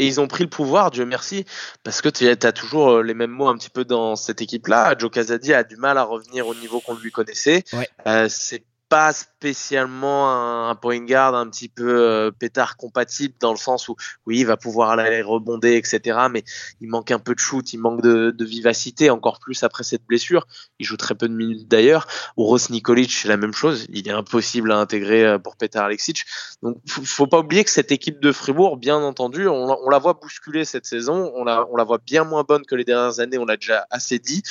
et 0.00 0.06
ils 0.06 0.20
ont 0.20 0.28
pris 0.28 0.44
le 0.44 0.50
pouvoir, 0.50 0.90
Dieu 0.90 1.06
merci, 1.06 1.46
parce 1.82 2.02
que 2.02 2.10
tu 2.10 2.28
as 2.28 2.52
toujours 2.52 2.90
euh, 2.90 3.02
les 3.02 3.14
mêmes 3.14 3.30
mots 3.30 3.48
un 3.48 3.56
petit 3.56 3.70
peu 3.70 3.86
dans 3.86 4.16
cette 4.16 4.42
équipe-là. 4.42 4.96
Joe 4.98 5.10
Casadi 5.10 5.54
a 5.54 5.64
du 5.64 5.76
mal 5.76 5.96
à 5.96 6.02
revenir 6.02 6.46
au 6.46 6.54
niveau 6.54 6.80
qu'on 6.80 6.94
lui 6.94 7.10
connaissait. 7.10 7.64
Euh, 8.06 8.26
c'est 8.28 8.64
pas 8.88 9.12
spécialement 9.38 10.68
un, 10.68 10.74
point 10.74 11.04
guard 11.04 11.36
un 11.36 11.48
petit 11.48 11.68
peu 11.68 12.02
euh, 12.02 12.30
pétard 12.32 12.76
compatible 12.76 13.34
dans 13.38 13.52
le 13.52 13.56
sens 13.56 13.88
où 13.88 13.94
oui 14.26 14.40
il 14.40 14.46
va 14.46 14.56
pouvoir 14.56 14.90
aller 14.90 15.22
rebonder 15.22 15.76
etc 15.76 16.18
mais 16.30 16.42
il 16.80 16.88
manque 16.88 17.12
un 17.12 17.20
peu 17.20 17.34
de 17.34 17.38
shoot 17.38 17.72
il 17.72 17.78
manque 17.78 18.02
de, 18.02 18.44
vivacité 18.44 19.10
encore 19.10 19.38
plus 19.40 19.62
après 19.62 19.84
cette 19.84 20.04
blessure. 20.06 20.46
Il 20.78 20.86
joue 20.86 20.96
très 20.96 21.14
peu 21.14 21.28
de 21.28 21.34
minutes 21.34 21.68
d'ailleurs. 21.68 22.06
Ross 22.36 22.70
Nikolic 22.70 23.12
c'est 23.12 23.28
la 23.28 23.36
même 23.36 23.52
chose. 23.52 23.86
Il 23.90 24.08
est 24.08 24.12
impossible 24.12 24.72
à 24.72 24.78
intégrer 24.78 25.24
euh, 25.24 25.38
pour 25.38 25.56
Petar 25.56 25.84
Alexic. 25.84 26.24
Donc 26.62 26.78
faut, 26.86 27.26
pas 27.26 27.38
oublier 27.38 27.62
que 27.62 27.70
cette 27.70 27.92
équipe 27.92 28.20
de 28.20 28.32
Fribourg 28.32 28.78
bien 28.78 28.96
entendu 28.96 29.46
on, 29.46 29.88
la 29.88 29.98
voit 29.98 30.14
bousculer 30.14 30.64
cette 30.64 30.86
saison. 30.86 31.30
On 31.34 31.44
la, 31.44 31.66
on 31.70 31.76
la 31.76 31.84
voit 31.84 31.98
bien 31.98 32.24
moins 32.24 32.42
bonne 32.42 32.64
que 32.64 32.74
les 32.74 32.84
dernières 32.84 33.20
années. 33.20 33.38
On 33.38 33.44
l'a 33.44 33.56
déjà 33.56 33.86
assez 33.90 34.18
dit. 34.18 34.42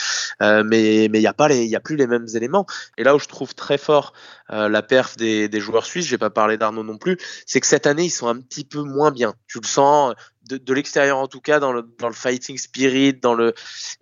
Euh, 0.41 0.63
mais 0.63 1.07
mais 1.11 1.19
il 1.19 1.23
y 1.23 1.27
a 1.27 1.33
pas 1.33 1.51
il 1.51 1.67
y 1.67 1.75
a 1.75 1.79
plus 1.79 1.95
les 1.95 2.07
mêmes 2.07 2.27
éléments. 2.35 2.65
Et 2.97 3.03
là 3.03 3.15
où 3.15 3.19
je 3.19 3.27
trouve 3.27 3.55
très 3.55 3.77
fort 3.77 4.13
euh, 4.51 4.69
la 4.69 4.81
perf 4.81 5.17
des, 5.17 5.49
des 5.49 5.59
joueurs 5.59 5.85
suisses, 5.85 6.05
j'ai 6.05 6.17
pas 6.17 6.29
parlé 6.29 6.57
d'Arnaud 6.57 6.83
non 6.83 6.97
plus, 6.97 7.17
c'est 7.45 7.59
que 7.59 7.67
cette 7.67 7.87
année 7.87 8.05
ils 8.05 8.09
sont 8.09 8.27
un 8.27 8.39
petit 8.39 8.63
peu 8.63 8.81
moins 8.81 9.11
bien. 9.11 9.33
Tu 9.47 9.59
le 9.59 9.67
sens 9.67 10.13
de, 10.47 10.57
de 10.57 10.73
l'extérieur 10.73 11.17
en 11.17 11.27
tout 11.27 11.41
cas, 11.41 11.59
dans 11.59 11.73
le, 11.73 11.83
dans 11.99 12.07
le 12.07 12.13
fighting 12.13 12.57
spirit, 12.57 13.13
dans 13.13 13.33
le, 13.33 13.53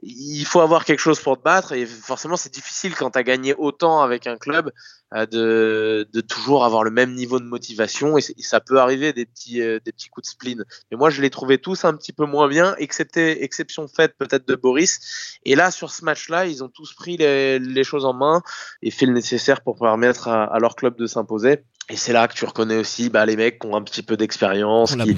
il 0.02 0.46
faut 0.46 0.62
avoir 0.62 0.86
quelque 0.86 1.00
chose 1.00 1.20
pour 1.20 1.38
te 1.38 1.44
battre 1.44 1.74
et 1.74 1.86
forcément 1.86 2.38
c'est 2.38 2.54
difficile 2.54 2.96
quand 2.96 3.12
tu 3.12 3.20
as 3.20 3.24
gagné 3.24 3.56
autant 3.56 4.02
avec 4.02 4.28
un 4.28 4.38
club 4.38 4.72
de, 5.26 6.08
de 6.12 6.22
toujours 6.22 6.66
avoir 6.66 6.84
le 6.84 6.92
même 6.92 7.14
niveau 7.14 7.40
de 7.40 7.46
motivation 7.46 8.18
et, 8.18 8.22
ça 8.22 8.60
peut 8.60 8.80
arriver 8.80 9.14
des 9.14 9.26
petits, 9.26 9.62
euh, 9.62 9.80
des 9.84 9.94
petits 9.94 10.10
coups 10.10 10.28
de 10.28 10.32
spleen. 10.32 10.66
Mais 10.92 10.98
moi 10.98 11.10
je 11.10 11.22
les 11.22 11.30
trouvais 11.30 11.58
tous 11.58 11.86
un 11.86 11.94
petit 11.94 12.12
peu 12.12 12.26
moins 12.26 12.50
bien, 12.50 12.76
excepté 12.78 13.44
exception 13.44 13.88
faite 13.88 14.16
peut-être 14.18 14.46
de 14.46 14.56
Boris. 14.56 15.40
Et 15.46 15.56
là 15.56 15.72
sur 15.72 15.92
ce 15.92 16.04
match-là, 16.04 16.46
ils 16.46 16.64
ont 16.64 16.70
tous 16.70 16.94
pris 16.94 17.16
les, 17.16 17.60
les, 17.60 17.84
choses 17.86 18.04
en 18.04 18.14
main 18.14 18.42
et 18.82 18.92
fait 18.92 19.06
le 19.06 19.14
nécessaire 19.14 19.62
pour 19.62 19.78
permettre 19.78 20.28
à, 20.28 20.44
à 20.44 20.60
leur 20.60 20.76
club 20.76 20.98
de 20.98 21.08
s'imposer. 21.08 21.64
Et 21.88 21.98
c'est 21.98 22.14
là 22.14 22.28
que 22.28 22.34
tu 22.34 22.46
reconnais 22.46 22.78
aussi 22.78 23.10
bah, 23.10 23.28
les 23.28 23.36
mecs 23.36 23.60
qui 23.60 23.68
ont 23.68 23.76
un 23.76 23.84
petit 23.84 24.02
peu 24.02 24.18
d'expérience, 24.18 24.96
qui, 24.96 25.16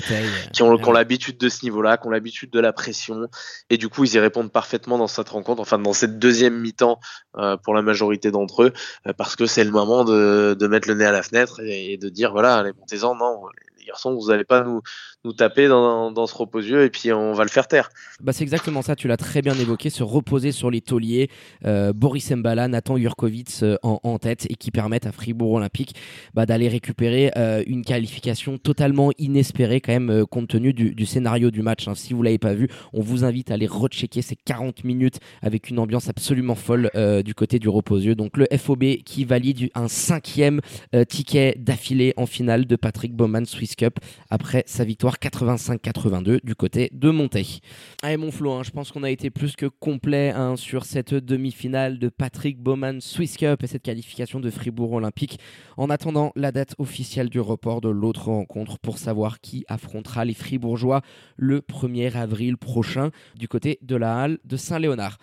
qui, 0.52 0.64
ont, 0.64 0.74
ont 0.74 0.92
l'habitude 0.92 1.38
de 1.38 1.48
ce 1.48 1.64
niveau-là, 1.64 1.98
qui 1.98 2.08
ont 2.08 2.10
l'habitude 2.10 2.50
de 2.52 2.60
la 2.60 2.74
pression. 2.74 3.30
Et 3.70 3.78
du 3.78 3.88
coup, 3.88 4.04
ils 4.04 4.16
y 4.16 4.20
répondent 4.20 4.52
parfaitement 4.52 4.98
dans 4.98 5.08
cette 5.08 5.30
rencontre, 5.30 5.62
enfin 5.62 5.80
dans 5.80 5.94
cette 5.94 6.20
deuxième 6.20 6.60
mi-temps 6.60 7.00
euh, 7.38 7.56
pour 7.56 7.74
la 7.74 7.82
majorité 7.82 8.32
d'entre 8.32 8.64
eux, 8.64 8.74
euh, 9.08 9.14
parce 9.14 9.38
que 9.38 9.46
c'est 9.46 9.64
le 9.64 9.72
moment 9.72 9.87
de, 9.88 10.54
de, 10.54 10.68
mettre 10.68 10.88
le 10.88 10.96
nez 10.96 11.06
à 11.06 11.12
la 11.12 11.24
fenêtre 11.24 11.60
et, 11.62 11.94
et 11.94 11.98
de 11.98 12.10
dire, 12.10 12.32
voilà, 12.32 12.64
les 12.64 12.74
montez-en, 12.74 13.16
non, 13.16 13.42
garçons, 13.88 14.16
vous 14.16 14.28
n'allez 14.28 14.44
pas 14.44 14.64
nous, 14.64 14.82
nous 15.24 15.34
taper 15.34 15.68
dans, 15.68 16.12
dans 16.12 16.28
ce 16.28 16.36
reposieux 16.36 16.84
et 16.84 16.90
puis 16.90 17.12
on 17.12 17.34
va 17.34 17.44
le 17.44 17.50
faire 17.50 17.68
taire. 17.68 17.90
Bah 18.22 18.34
c'est 18.34 18.44
exactement 18.44 18.82
ça, 18.82 18.96
tu 18.96 19.08
l'as 19.08 19.18
très 19.18 19.42
bien 19.42 19.54
évoqué, 19.54 19.90
se 19.90 20.04
reposer 20.04 20.52
sur 20.52 20.70
les 20.72 20.82
tauliers, 20.82 21.30
euh, 21.66 21.94
Boris 21.94 22.32
Mbala, 22.32 22.68
Nathan 22.68 22.98
Jurkovic 22.98 23.50
euh, 23.64 23.78
en, 23.84 24.00
en, 24.04 24.20
tête 24.20 24.48
et 24.50 24.56
qui 24.56 24.72
permettent 24.72 25.06
à 25.06 25.12
Fribourg 25.12 25.54
Olympique 25.54 25.96
bah, 26.34 26.46
d'aller 26.46 26.68
récupérer 26.68 27.32
euh, 27.38 27.64
une 27.68 27.84
qualification 27.84 28.58
totalement 28.58 29.12
inespérée 29.18 29.82
quand 29.82 29.94
même 29.94 30.26
compte 30.26 30.48
tenu 30.48 30.74
du, 30.74 31.06
scénario 31.06 31.52
du 31.52 31.62
match. 31.62 31.88
Hein. 31.88 31.96
Si 31.96 32.14
vous 32.14 32.24
l'avez 32.24 32.38
pas 32.38 32.54
vu, 32.54 32.68
on 32.94 33.02
vous 33.02 33.24
invite 33.24 33.52
à 33.52 33.54
aller 33.54 33.68
rechecker 33.68 34.22
ces 34.22 34.36
40 34.36 34.84
minutes 34.84 35.20
avec 35.42 35.70
une 35.70 35.80
ambiance 35.80 36.10
absolument 36.10 36.56
folle 36.56 36.90
du 37.24 37.34
côté 37.34 37.60
du 37.60 37.70
reposieux. 37.70 38.16
Donc 38.16 38.38
le 38.38 38.48
FOB 38.58 38.84
qui 39.06 39.26
valide 39.26 39.70
un 39.76 39.88
cinquième 39.88 40.62
ticket 41.08 41.56
d'affilée 41.58 42.14
en 42.18 42.26
finale 42.26 42.66
de 42.66 42.76
Patrick 42.76 43.14
Bowman 43.14 43.46
Swiss 43.46 43.76
Cup 43.78 44.00
après 44.30 44.64
sa 44.66 44.84
victoire 44.84 45.16
85-82 45.16 46.44
du 46.44 46.56
côté 46.56 46.90
de 46.92 47.10
Montaigne. 47.10 47.60
Allez 48.04 48.18
mon 48.18 48.32
Flo, 48.32 48.52
hein, 48.52 48.64
je 48.64 48.72
pense 48.72 48.92
qu'on 48.92 49.04
a 49.04 49.10
été 49.10 49.30
plus 49.30 49.56
que 49.56 49.68
complet 49.68 50.32
hein, 50.36 50.56
sur 50.58 50.84
cette 50.84 51.14
demi-finale 51.14 52.00
de 52.00 52.10
Patrick 52.10 52.60
Bowman 52.60 53.00
Swiss 53.00 53.38
Cup 53.38 53.64
et 53.64 53.68
cette 53.68 53.84
qualification 53.84 54.40
de 54.40 54.50
Fribourg 54.50 54.92
Olympique. 54.94 55.40
En 55.78 55.90
attendant 55.90 56.32
la 56.36 56.52
date 56.52 56.76
officielle 56.80 57.30
du 57.30 57.40
report 57.40 57.80
de 57.80 57.90
l'autre 57.90 58.26
rencontre 58.26 58.80
pour 58.80 58.98
savoir 58.98 59.40
qui 59.40 59.64
affrontera 59.68 60.26
les 60.26 60.34
Fribourgeois 60.34 61.02
le 61.38 61.62
1er 61.62 62.16
avril 62.16 62.58
prochain 62.58 63.12
du 63.36 63.48
côté 63.48 63.80
de 63.82 63.96
la 63.96 64.22
halle 64.22 64.40
de 64.44 64.58
Saint-Léonard. 64.58 65.18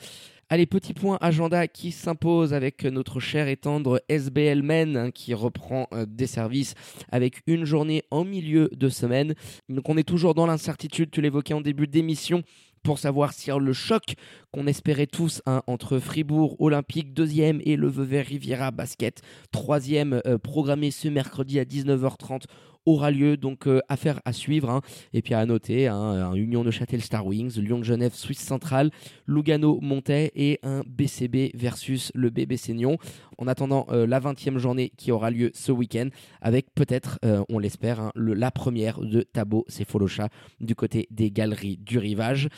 Allez, 0.55 0.67
petit 0.67 0.95
point 0.95 1.19
agenda 1.21 1.67
qui 1.67 1.90
s'impose 1.90 2.55
avec 2.55 2.85
notre 2.85 3.19
cher 3.19 3.49
et 3.49 3.57
tendre 3.57 4.01
SBL 4.09 4.62
Men 4.62 4.97
hein, 4.97 5.11
qui 5.11 5.35
reprend 5.35 5.88
euh, 5.93 6.07
des 6.07 6.29
services 6.29 6.75
avec 7.11 7.43
une 7.49 7.64
journée 7.64 8.05
en 8.12 8.25
milieu 8.25 8.71
de 8.73 8.88
semaine. 8.88 9.35
Donc 9.69 9.88
on 9.88 9.97
est 9.97 10.09
toujours 10.09 10.33
dans 10.33 10.47
l'incertitude, 10.47 11.11
tu 11.11 11.21
l'évoquais 11.21 11.55
en 11.55 11.61
début 11.61 11.88
d'émission, 11.88 12.45
pour 12.85 13.01
savoir 13.01 13.33
si 13.33 13.51
le 13.51 13.73
choc 13.73 14.14
qu'on 14.53 14.69
espérait 14.69 15.09
tous 15.09 15.43
hein, 15.47 15.62
entre 15.67 15.99
Fribourg 15.99 16.55
Olympique, 16.61 17.14
deuxième, 17.14 17.61
et 17.64 17.75
le 17.75 17.88
Vevey 17.88 18.21
Riviera 18.21 18.71
Basket, 18.71 19.23
troisième, 19.51 20.21
euh, 20.25 20.38
programmé 20.38 20.93
ce 20.93 21.09
mercredi 21.09 21.59
à 21.59 21.64
19h30 21.64 22.45
aura 22.87 23.11
lieu. 23.11 23.37
Donc 23.37 23.66
euh, 23.66 23.81
affaire 23.88 24.20
à 24.25 24.33
suivre. 24.33 24.70
Hein. 24.70 24.81
Et 25.12 25.23
puis 25.23 25.35
à 25.35 25.44
noter 25.47 25.88
hein, 25.88 25.97
un 25.97 26.35
Union 26.35 26.64
Neuchâtel 26.64 27.01
Star 27.01 27.27
Wings, 27.27 27.59
Lyon 27.59 27.83
Genève 27.83 28.14
Suisse 28.14 28.40
Centrale, 28.40 28.90
Lugano 29.27 29.79
Montais 29.81 30.33
et 30.35 30.59
un 30.62 30.83
BCB 30.87 31.53
versus 31.55 32.11
le 32.14 32.31
BB 32.31 32.57
Seignon. 32.57 32.99
En 33.38 33.49
attendant 33.49 33.87
euh, 33.90 34.07
la 34.07 34.20
20e 34.20 34.59
journée 34.59 34.92
qui 34.97 35.11
aura 35.11 35.31
lieu 35.31 35.51
ce 35.55 35.73
week-end 35.73 36.09
avec 36.40 36.73
peut-être, 36.75 37.18
euh, 37.25 37.42
on 37.49 37.59
l'espère, 37.59 38.01
hein, 38.01 38.12
la 38.14 38.51
première 38.51 39.01
de 39.01 39.23
Tabo 39.23 39.64
Cefolocha 39.68 40.29
du 40.61 40.75
côté 40.77 41.09
des 41.11 41.31
galeries 41.31 41.79
du 41.79 41.99
rivage 41.99 42.49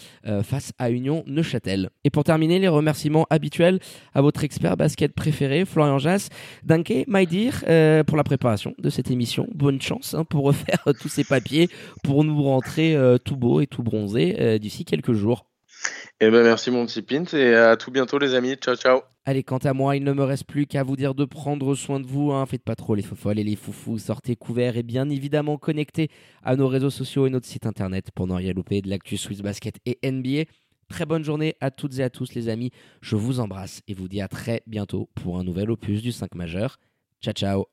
face 0.43 0.73
à 0.79 0.91
Union 0.91 1.25
Neuchâtel. 1.27 1.91
Et 2.05 2.11
pour 2.11 2.25
terminer, 2.25 2.59
les 2.59 2.69
remerciements 2.69 3.27
habituels 3.31 3.79
à 4.15 4.21
votre 4.21 4.45
expert 4.45 4.77
basket 4.77 5.15
préféré, 5.15 5.65
Florian 5.65 5.99
Jass. 5.99 6.29
Danke, 6.65 7.05
my 7.07 7.27
dear, 7.27 8.05
pour 8.05 8.17
la 8.17 8.25
préparation 8.25 8.75
de 8.79 8.91
cette 8.91 9.11
émission. 9.11 9.47
Bonne 9.55 9.81
chance 9.81 10.16
Hein, 10.17 10.25
pour 10.25 10.45
refaire 10.45 10.83
tous 11.01 11.09
ces 11.09 11.25
papiers, 11.25 11.69
pour 12.03 12.25
nous 12.25 12.43
rentrer 12.43 12.97
euh, 12.97 13.19
tout 13.19 13.37
beau 13.37 13.61
et 13.61 13.67
tout 13.67 13.83
bronzé 13.83 14.37
euh, 14.41 14.59
d'ici 14.59 14.85
quelques 14.85 15.13
jours. 15.13 15.47
Eh 16.21 16.31
ben 16.31 16.43
merci 16.43 16.71
mon 16.71 16.87
petit 16.87 17.03
Pint 17.03 17.27
et 17.35 17.55
à 17.55 17.77
tout 17.77 17.91
bientôt 17.91 18.19
les 18.19 18.35
amis. 18.35 18.55
Ciao 18.55 18.75
ciao. 18.77 19.01
Allez, 19.27 19.43
quant 19.43 19.59
à 19.59 19.75
moi, 19.75 19.97
il 19.97 20.05
ne 20.05 20.13
me 20.13 20.25
reste 20.25 20.45
plus 20.45 20.67
qu'à 20.67 20.83
vous 20.83 20.97
dire 20.97 21.15
de 21.15 21.25
prendre 21.25 21.75
soin 21.75 22.01
de 22.01 22.07
vous. 22.07 22.33
Hein. 22.33 22.47
Faites 22.47 22.63
pas 22.63 22.77
trop 22.77 22.95
les 22.95 23.03
fofolles 23.03 23.39
et 23.39 23.45
les 23.45 23.57
foufous. 23.57 23.99
Sortez 23.99 24.37
couverts 24.37 24.77
et 24.77 24.83
bien 24.83 25.11
évidemment 25.11 25.59
connectés 25.59 26.09
à 26.43 26.57
nos 26.57 26.69
réseaux 26.69 26.91
sociaux 26.91 27.27
et 27.27 27.31
notre 27.31 27.47
site 27.47 27.67
internet 27.67 28.11
pour 28.15 28.27
n'en 28.27 28.37
rien 28.37 28.55
louper 28.55 28.81
de 28.81 28.89
l'actu 28.89 29.19
Swiss 29.19 29.43
Basket 29.43 29.77
et 29.85 29.99
NBA. 30.11 30.45
Très 30.89 31.05
bonne 31.05 31.25
journée 31.25 31.57
à 31.61 31.71
toutes 31.71 31.99
et 31.99 32.05
à 32.05 32.11
tous 32.11 32.33
les 32.35 32.49
amis. 32.49 32.71
Je 33.03 33.17
vous 33.17 33.41
embrasse 33.41 33.83
et 33.87 33.95
vous 33.95 34.09
dis 34.09 34.21
à 34.23 34.29
très 34.29 34.63
bientôt 34.67 35.11
pour 35.15 35.39
un 35.39 35.45
nouvel 35.45 35.71
opus 35.71 36.01
du 36.01 36.13
5 36.13 36.35
majeur. 36.35 36.79
Ciao 37.21 37.35
ciao 37.35 37.67